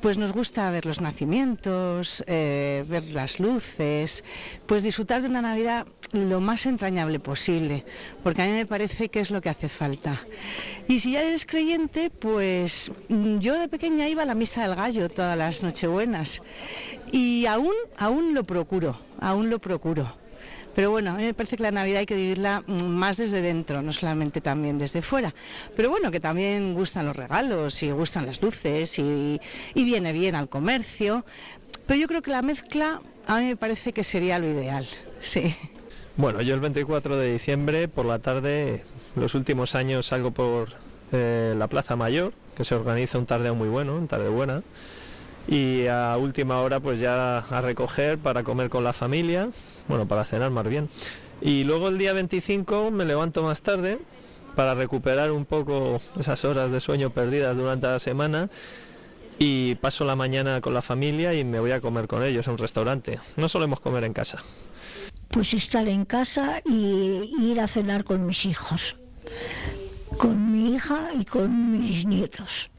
[0.00, 4.24] pues nos gusta ver los nacimientos, eh, ver las luces,
[4.66, 7.84] pues disfrutar de una Navidad lo más entrañable posible,
[8.22, 10.20] porque a mí me parece que es lo que hace falta.
[10.86, 14.76] Y si ya eres creyente, pues mm, yo de pequeña iba a la misa del
[14.76, 16.42] gallo todas las nochebuenas
[17.10, 20.25] y aún, aún lo procuro, aún lo procuro.
[20.76, 23.40] Pero bueno, a mí me parece que la Navidad hay que vivirla mm, más desde
[23.40, 25.34] dentro, no solamente también desde fuera.
[25.74, 29.40] Pero bueno, que también gustan los regalos y gustan las luces y,
[29.74, 31.24] viene bien al comercio.
[31.86, 34.86] Pero yo creo que la mezcla a mí me parece que sería lo ideal,
[35.20, 35.54] sí.
[36.18, 40.74] Bueno, yo el 24 de diciembre por la tarde, los últimos años salgo por
[41.10, 44.62] eh, la Plaza Mayor, que se organiza un tardeo muy bueno, un tarde buena.
[45.48, 49.50] Y a última hora pues ya a recoger para comer con la familia,
[49.88, 50.88] bueno, para cenar más bien.
[51.40, 53.98] Y luego el día 25 me levanto más tarde
[54.54, 58.48] para recuperar un poco esas horas de sueño perdidas durante la semana
[59.38, 62.52] y paso la mañana con la familia y me voy a comer con ellos a
[62.52, 63.20] un restaurante.
[63.36, 64.42] No solemos comer en casa.
[65.28, 68.96] Pues estar en casa y ir a cenar con mis hijos,
[70.16, 72.70] con mi hija y con mis nietos.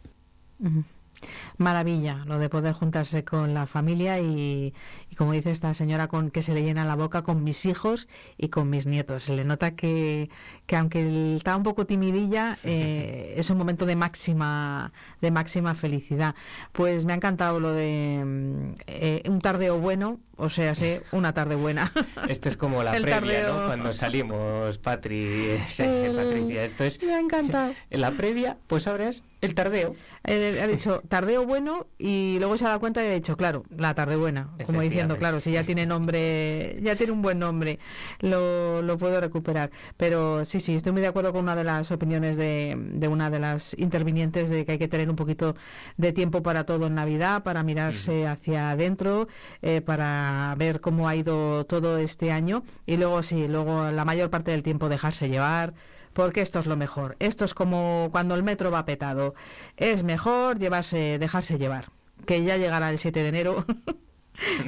[1.58, 4.74] Maravilla, lo de poder juntarse con la familia y,
[5.18, 8.08] como dice esta señora, con que se le llena la boca con mis hijos
[8.38, 9.24] y con mis nietos.
[9.24, 10.30] Se le nota que,
[10.66, 14.92] que aunque está un poco timidilla, eh, es un momento de máxima,
[15.22, 16.36] de máxima felicidad.
[16.72, 21.56] Pues me ha encantado lo de eh, un tardeo bueno, o sea, sí, una tarde
[21.56, 21.92] buena.
[22.30, 23.60] Esto es como la El previa, tardeo.
[23.62, 23.66] ¿no?
[23.68, 25.50] Cuando salimos, Patri,
[25.80, 26.64] El- Patricia.
[26.64, 27.74] Esto es Me ha encantado.
[27.90, 29.96] en la previa, pues ahora es el tardeo.
[30.24, 33.64] Eh, ha dicho tardeo bueno y luego se ha dado cuenta y ha dicho, claro,
[33.70, 34.50] la tarde buena.
[34.66, 37.80] Como diciendo, Claro, si ya tiene nombre, ya tiene un buen nombre,
[38.20, 39.72] lo, lo puedo recuperar.
[39.96, 43.30] Pero sí, sí, estoy muy de acuerdo con una de las opiniones de, de una
[43.30, 45.56] de las intervinientes de que hay que tener un poquito
[45.98, 49.28] de tiempo para todo en Navidad, para mirarse hacia adentro,
[49.62, 54.30] eh, para ver cómo ha ido todo este año y luego sí, luego la mayor
[54.30, 55.74] parte del tiempo dejarse llevar
[56.14, 57.16] porque esto es lo mejor.
[57.20, 59.36] Esto es como cuando el metro va petado.
[59.78, 61.90] Es mejor llevarse, dejarse llevar,
[62.26, 63.66] que ya llegará el 7 de enero.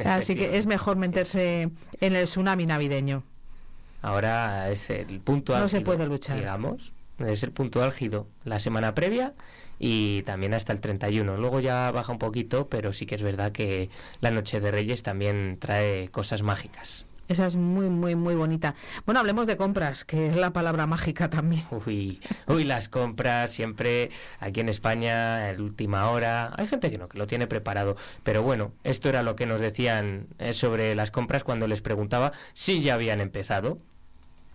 [0.06, 1.70] Así que es mejor meterse
[2.02, 3.24] en el tsunami navideño.
[4.02, 5.80] Ahora es el punto No álgido.
[5.80, 6.38] se puede luchar.
[6.38, 9.34] Digamos, es el punto álgido la semana previa
[9.78, 11.38] y también hasta el 31.
[11.38, 13.90] Luego ya baja un poquito, pero sí que es verdad que
[14.22, 17.06] la Noche de Reyes también trae cosas mágicas.
[17.30, 18.74] Esa es muy, muy, muy bonita.
[19.06, 21.64] Bueno, hablemos de compras, que es la palabra mágica también.
[21.86, 24.10] Uy, uy, las compras siempre
[24.40, 26.52] aquí en España, la última hora.
[26.58, 27.96] Hay gente que no, que lo tiene preparado.
[28.24, 32.34] Pero bueno, esto era lo que nos decían eh, sobre las compras cuando les preguntaba
[32.54, 33.78] si ya habían empezado.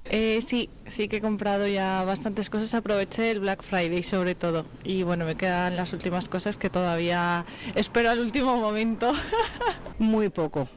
[0.07, 2.75] Eh, sí, sí que he comprado ya bastantes cosas.
[2.75, 4.67] Aproveché el Black Friday sobre todo.
[4.83, 7.45] Y bueno, me quedan las últimas cosas que todavía
[7.77, 9.13] espero al último momento.
[9.99, 10.69] Muy poco,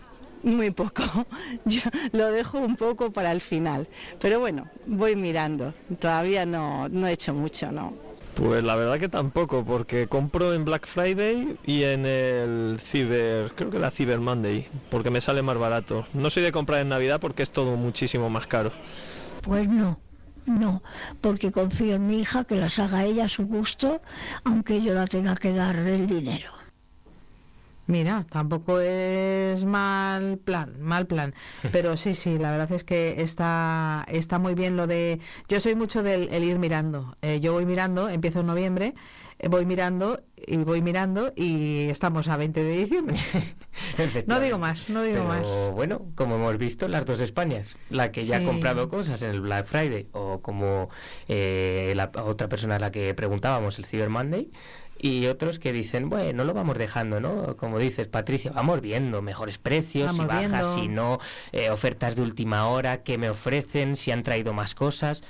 [0.47, 1.03] muy poco.
[1.65, 3.87] Yo lo dejo un poco para el final.
[4.19, 5.73] Pero bueno, voy mirando.
[5.99, 7.93] Todavía no, no he hecho mucho, ¿no?
[8.37, 13.71] Pues la verdad que tampoco, porque compro en Black Friday y en el Cyber, creo
[13.71, 16.05] que la Cyber Monday, porque me sale más barato.
[16.13, 18.71] No soy de comprar en Navidad porque es todo muchísimo más caro.
[19.41, 19.99] Pues no,
[20.45, 20.83] no,
[21.19, 24.01] porque confío en mi hija que las haga ella a su gusto,
[24.43, 26.56] aunque yo la tenga que dar el dinero.
[27.87, 31.33] Mira, tampoco es mal plan, mal plan.
[31.71, 35.19] Pero sí, sí, la verdad es que está, está muy bien lo de...
[35.47, 37.15] Yo soy mucho del el ir mirando.
[37.21, 38.93] Eh, yo voy mirando, empiezo en noviembre,
[39.39, 43.15] eh, voy mirando y voy mirando y estamos a 20 de diciembre.
[44.25, 45.73] No digo más, no digo Pero más.
[45.75, 48.43] bueno, como hemos visto, las dos Españas, la que ya Sí.
[48.43, 50.89] ha comprado cosas en el Black Friday o como
[51.27, 54.51] eh, la otra persona a la que preguntábamos, el Cyber Monday,
[54.99, 57.55] y otros que dicen, bueno, lo vamos dejando, ¿no?
[57.57, 60.75] Como dices, Patricia, vamos viendo mejores precios, si Vamos bajas, viendo.
[60.75, 61.19] si no,
[61.51, 65.23] eh, ofertas de última hora, qué me ofrecen, si han traído más cosas.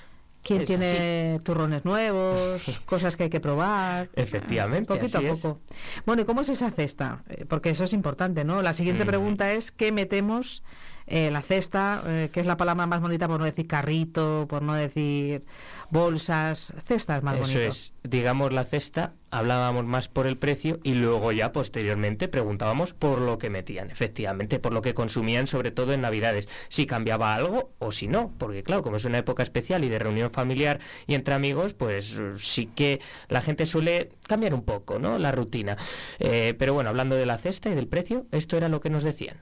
[0.43, 4.07] ¿Quién Es tiene turrones nuevos, cosas que hay que probar?
[4.15, 5.39] Efectivamente, Poquito así a es.
[5.41, 5.59] poco.
[6.05, 7.23] Bueno, ¿y cómo es esa cesta?
[7.29, 8.61] Eh, Porque eso es importante, ¿no?
[8.61, 9.07] La siguiente Mm.
[9.07, 10.63] pregunta es, ¿qué metemos
[11.07, 14.61] eh, la cesta, eh, que es la palabra más bonita por no decir carrito, por
[14.61, 15.43] no decir
[15.89, 16.73] bolsas?
[16.85, 17.59] Cesta es más Eso bonito.
[17.61, 23.19] es, digamos la cesta, hablábamos más por el precio y luego ya posteriormente preguntábamos por
[23.19, 27.71] lo que metían, efectivamente, por lo que consumían sobre todo en Navidades, si cambiaba algo
[27.79, 31.15] o si no, porque claro, como es una época especial y de reunión familiar y
[31.15, 35.17] entre amigos, pues sí que la gente suele cambiar un poco, ¿no?
[35.17, 35.77] La rutina.
[36.19, 39.03] Eh, pero bueno, hablando de la cesta y del precio, esto era lo que nos
[39.03, 39.37] decían.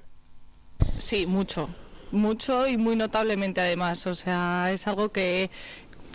[1.00, 1.70] Sí, mucho.
[2.12, 4.06] mucho y muy notablemente además.
[4.08, 5.50] O sea, es algo que,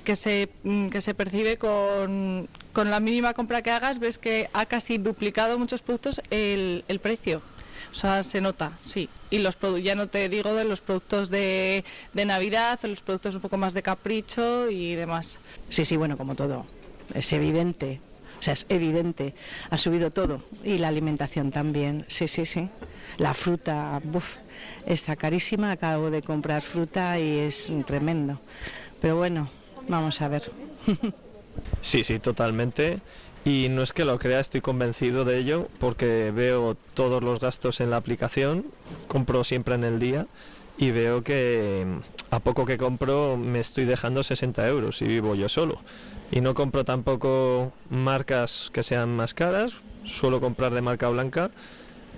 [0.05, 4.49] que, se, mm, que se percibe con, con la mínima compra que hagas, ves que
[4.53, 7.43] ha casi duplicado muchos productos el, el precio.
[7.93, 9.09] O sea, se nota, sí.
[9.31, 13.41] Y los ya no te digo de los productos de, de Navidad, los productos un
[13.41, 15.41] poco más de capricho y demás.
[15.69, 16.67] Sí, sí, bueno, como todo.
[17.15, 18.01] Es evidente.
[18.41, 19.35] O sea, es evidente.
[19.69, 20.43] Ha subido todo.
[20.65, 22.07] Y la alimentación también.
[22.09, 22.71] Sí, sí, sí.
[23.19, 24.37] La fruta, buf,
[24.87, 25.73] está carísima.
[25.73, 28.41] Acabo de comprar fruta y es tremendo.
[29.01, 29.51] Pero bueno,
[29.89, 30.51] vamos a ver.
[31.81, 33.01] Sí, sí, totalmente.
[33.45, 37.81] Y no es que lo crea, estoy convencido de ello porque veo todos los gastos
[37.81, 38.67] en la aplicación,
[39.09, 40.27] compro siempre en el día
[40.77, 45.35] y veo que mm, a poco que compro me estoy dejando 60 euros y vivo
[45.35, 45.81] yo solo.
[46.33, 49.75] Y no compro tampoco marcas que sean más caras,
[50.05, 51.51] suelo comprar de marca blanca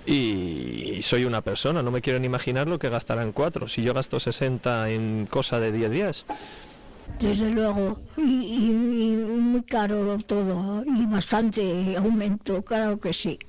[0.05, 3.67] y soy una persona, no me quiero imaginar lo que gastarán cuatro.
[3.67, 6.25] Si yo gasto 60 en cosa de 10 días,
[7.19, 13.39] Desde luego, y muy caro todo, y bastante aumento, claro que sí.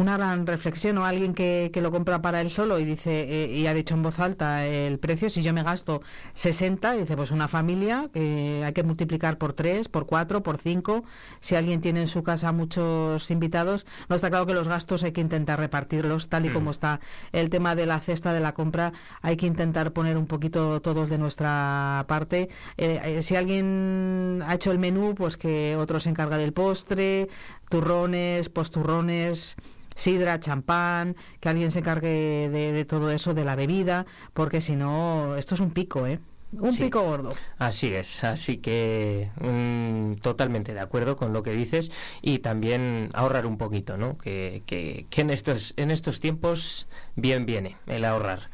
[0.00, 3.52] Una gran reflexión o alguien que, que lo compra para él solo y dice eh,
[3.54, 6.00] y ha dicho en voz alta el precio, si yo me gasto
[6.32, 11.04] 60, dice pues una familia que hay que multiplicar por 3, por 4, por 5.
[11.40, 15.12] Si alguien tiene en su casa muchos invitados, no está claro que los gastos hay
[15.12, 17.00] que intentar repartirlos tal y como está
[17.32, 21.10] el tema de la cesta de la compra, hay que intentar poner un poquito todos
[21.10, 22.48] de nuestra parte.
[22.78, 27.28] Eh, eh, si alguien ha hecho el menú, pues que otro se encarga del postre,
[27.70, 29.56] turrones, posturrones
[29.96, 34.74] sidra, champán, que alguien se encargue de, de todo eso, de la bebida, porque si
[34.74, 36.18] no, esto es un pico, ¿eh?
[36.52, 36.84] Un Sí.
[36.84, 37.32] pico gordo.
[37.58, 41.92] Así es, así que mm, totalmente de acuerdo con lo que dices
[42.22, 44.16] y también ahorrar un poquito, ¿no?
[44.18, 48.48] Que, que, que en estos en estos tiempos bien viene el ahorrar.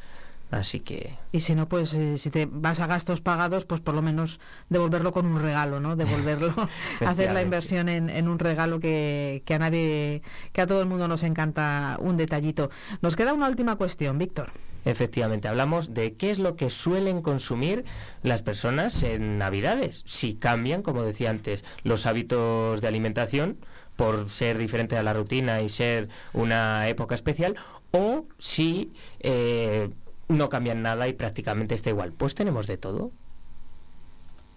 [0.49, 3.93] Así que Y si no, pues eh, si te vas a gastos pagados, pues por
[3.95, 5.97] lo menos devolverlo con un regalo, ¿no?
[5.97, 6.53] Devolverlo,
[7.05, 10.21] hacer la inversión en, en un regalo que, que a nadie,
[10.53, 12.69] que a todo el mundo nos encanta un detallito.
[13.01, 14.51] Nos queda una última cuestión, Víctor.
[14.85, 17.83] efectivamente hablamos de qué es lo que suelen consumir
[18.23, 20.03] las personas en Navidades.
[20.05, 23.57] Si cambian, como decía antes, los hábitos de alimentación
[23.97, 27.55] por ser diferente a la rutina y ser una época especial,
[27.91, 29.89] o si eh,
[30.27, 32.13] no cambian nada y prácticamente está igual.
[32.13, 33.11] Pues tenemos de todo.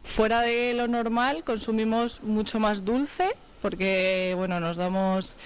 [0.04, 5.36] Fuera de lo normal consumimos mucho más dulce porque bueno nos damos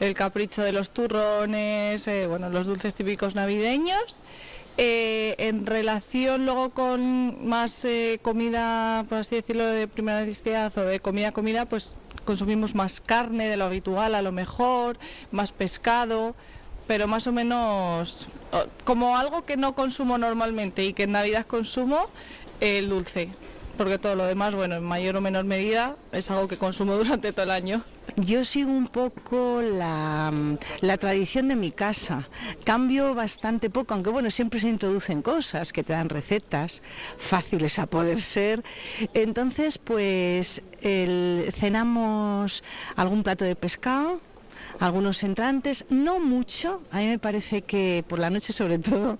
[0.00, 4.18] el capricho de los turrones, eh, bueno los dulces típicos navideños.
[4.76, 10.84] Eh, en relación luego con más eh, comida, por así decirlo, de primera necesidad o
[10.84, 14.98] de comida comida, pues consumimos más carne de lo habitual a lo mejor,
[15.32, 16.34] más pescado,
[16.86, 18.26] pero más o menos
[18.84, 22.06] como algo que no consumo normalmente y que en Navidad consumo,
[22.60, 23.30] el dulce.
[23.76, 27.32] Porque todo lo demás, bueno, en mayor o menor medida, es algo que consumo durante
[27.32, 27.82] todo el año.
[28.16, 30.30] Yo sigo un poco la,
[30.98, 32.28] tradición de mi casa.
[32.64, 36.82] Cambio bastante poco, aunque bueno, siempre se introducen cosas que te dan recetas
[37.16, 38.62] fáciles a poder ser.
[39.14, 42.62] Entonces, pues el- cenamos
[42.96, 44.20] algún plato de pescado,
[44.80, 49.18] algunos entrantes, no mucho, a mí me parece que por la noche sobre todo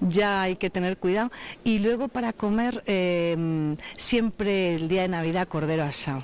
[0.00, 1.30] ya hay que tener cuidado.
[1.64, 6.22] Y luego para comer eh, siempre el día de Navidad cordero asado.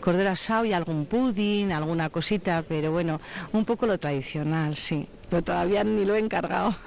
[0.00, 3.20] Cordero asado y algún pudding, alguna cosita, pero bueno,
[3.52, 5.08] un poco lo tradicional, sí.
[5.30, 6.74] Pero todavía ni lo he encargado.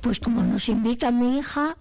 [0.00, 1.78] Pues como nos invita mi hija,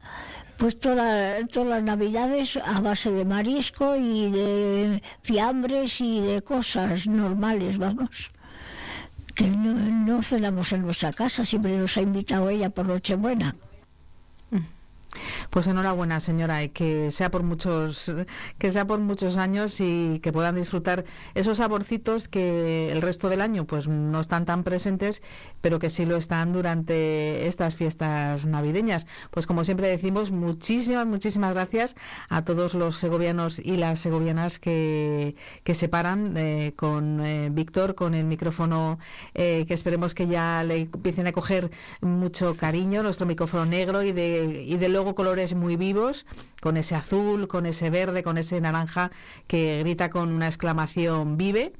[0.55, 7.05] pues toda- todas las navidades a base de marisco y de fiambres y de cosas
[7.05, 8.31] normales, vamos.
[9.35, 13.55] Que no, no cenamos en nuestra casa, siempre nos ha invitado ella por Nochebuena.
[15.49, 18.11] Pues enhorabuena, señora, y que sea por muchos,
[18.57, 23.41] que sea por muchos años y que puedan disfrutar esos saborcitos que el resto del
[23.41, 25.21] año pues no están tan presentes,
[25.61, 29.05] pero que sí lo están durante estas fiestas navideñas.
[29.31, 31.95] Pues como siempre decimos, muchísimas, muchísimas gracias
[32.29, 37.95] a todos los segovianos y las segovianas que, que se paran eh, con eh, Víctor,
[37.95, 38.99] con el micrófono
[39.33, 41.71] eh, que esperemos que ya le empiecen a coger
[42.01, 46.25] mucho cariño, nuestro micrófono negro y de, y de luego colores muy vivos,
[46.61, 49.11] con ese azul, con ese verde, con ese naranja
[49.47, 51.73] que grita con una exclamación vive,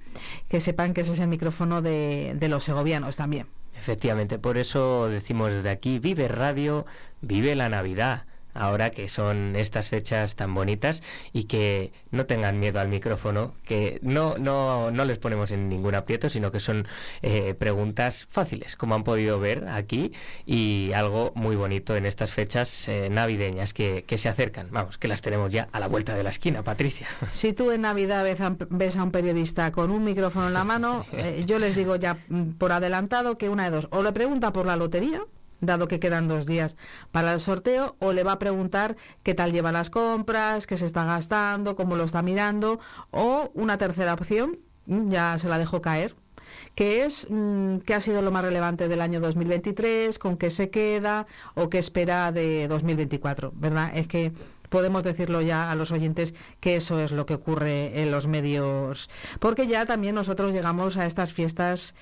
[0.49, 3.47] que sepan que ese es el micrófono de, de los segovianos también.
[3.77, 6.85] Efectivamente, por eso decimos desde aquí, vive radio,
[7.21, 8.25] vive la Navidad.
[8.53, 13.99] Ahora que son estas fechas tan bonitas y que no tengan miedo al micrófono, que
[14.01, 16.87] no, no, no les ponemos en ningún aprieto, sino que son
[17.21, 20.11] eh, preguntas fáciles, como han podido ver aquí,
[20.45, 24.67] y algo muy bonito en estas fechas eh, navideñas que, que se acercan.
[24.71, 27.07] Vamos, que las tenemos ya a la vuelta de la esquina, Patricia.
[27.31, 30.63] Si tú en Navidad ves a, ves a un periodista con un micrófono en la
[30.63, 34.11] mano, eh, yo les digo ya mm, por adelantado que una de dos, o le
[34.11, 35.21] pregunta por la lotería,
[35.65, 36.75] dado que quedan dos días
[37.11, 40.85] para el sorteo, o le va a preguntar qué tal lleva las compras, qué se
[40.85, 42.79] está gastando, cómo lo está mirando,
[43.11, 46.15] o una tercera opción, mm, ya se la dejo caer,
[46.75, 50.69] que es mm, qué ha sido lo más relevante del año 2023, con qué se
[50.69, 53.91] queda o qué espera de 2024, ¿verdad?
[53.95, 54.33] Es que
[54.73, 59.07] podemos decirlo ya a los oyentes que eso es lo que ocurre en los medios,
[59.39, 61.93] porque ya también nosotros llegamos a estas fiestas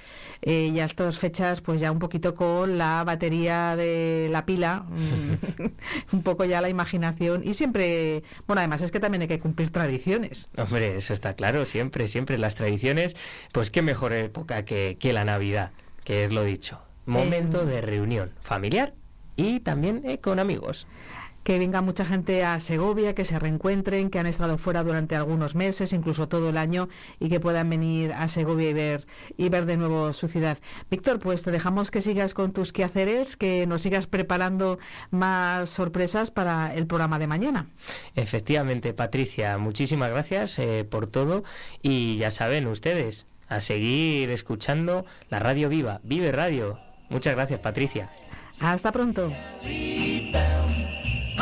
[0.41, 4.85] eh, y a estas fechas pues ya un poquito con la batería de la pila,
[4.87, 5.65] mm,
[6.15, 9.69] un poco ya la imaginación y siempre, bueno, además es que también hay que cumplir
[9.69, 10.47] tradiciones.
[10.57, 13.17] Hombre, eso está claro, siempre, siempre las tradiciones,
[13.51, 15.71] pues qué mejor época que, que la Navidad,
[16.05, 17.67] que es lo dicho, momento Em.
[17.67, 18.93] de reunión familiar
[19.35, 20.87] y también eh, con amigos.
[21.43, 25.55] Que venga mucha gente a Segovia, que se reencuentren, que han estado fuera durante algunos
[25.55, 26.89] meses, incluso todo el año,
[27.19, 29.07] y que puedan venir a Segovia y ver,
[29.37, 30.57] y ver de nuevo su ciudad.
[30.89, 36.31] Víctor, pues te dejamos que sigas con tus quehaceres, que nos sigas preparando más sorpresas
[36.31, 37.67] para el programa de mañana.
[38.15, 41.43] Efectivamente, Patricia, muchísimas gracias eh, por todo
[41.81, 46.79] y ya saben ustedes, a seguir escuchando la radio viva, Vive Radio.
[47.09, 48.09] Muchas gracias, Patricia.
[48.59, 49.31] Hasta pronto.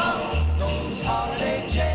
[0.01, 1.88] Oh, those holiday jams.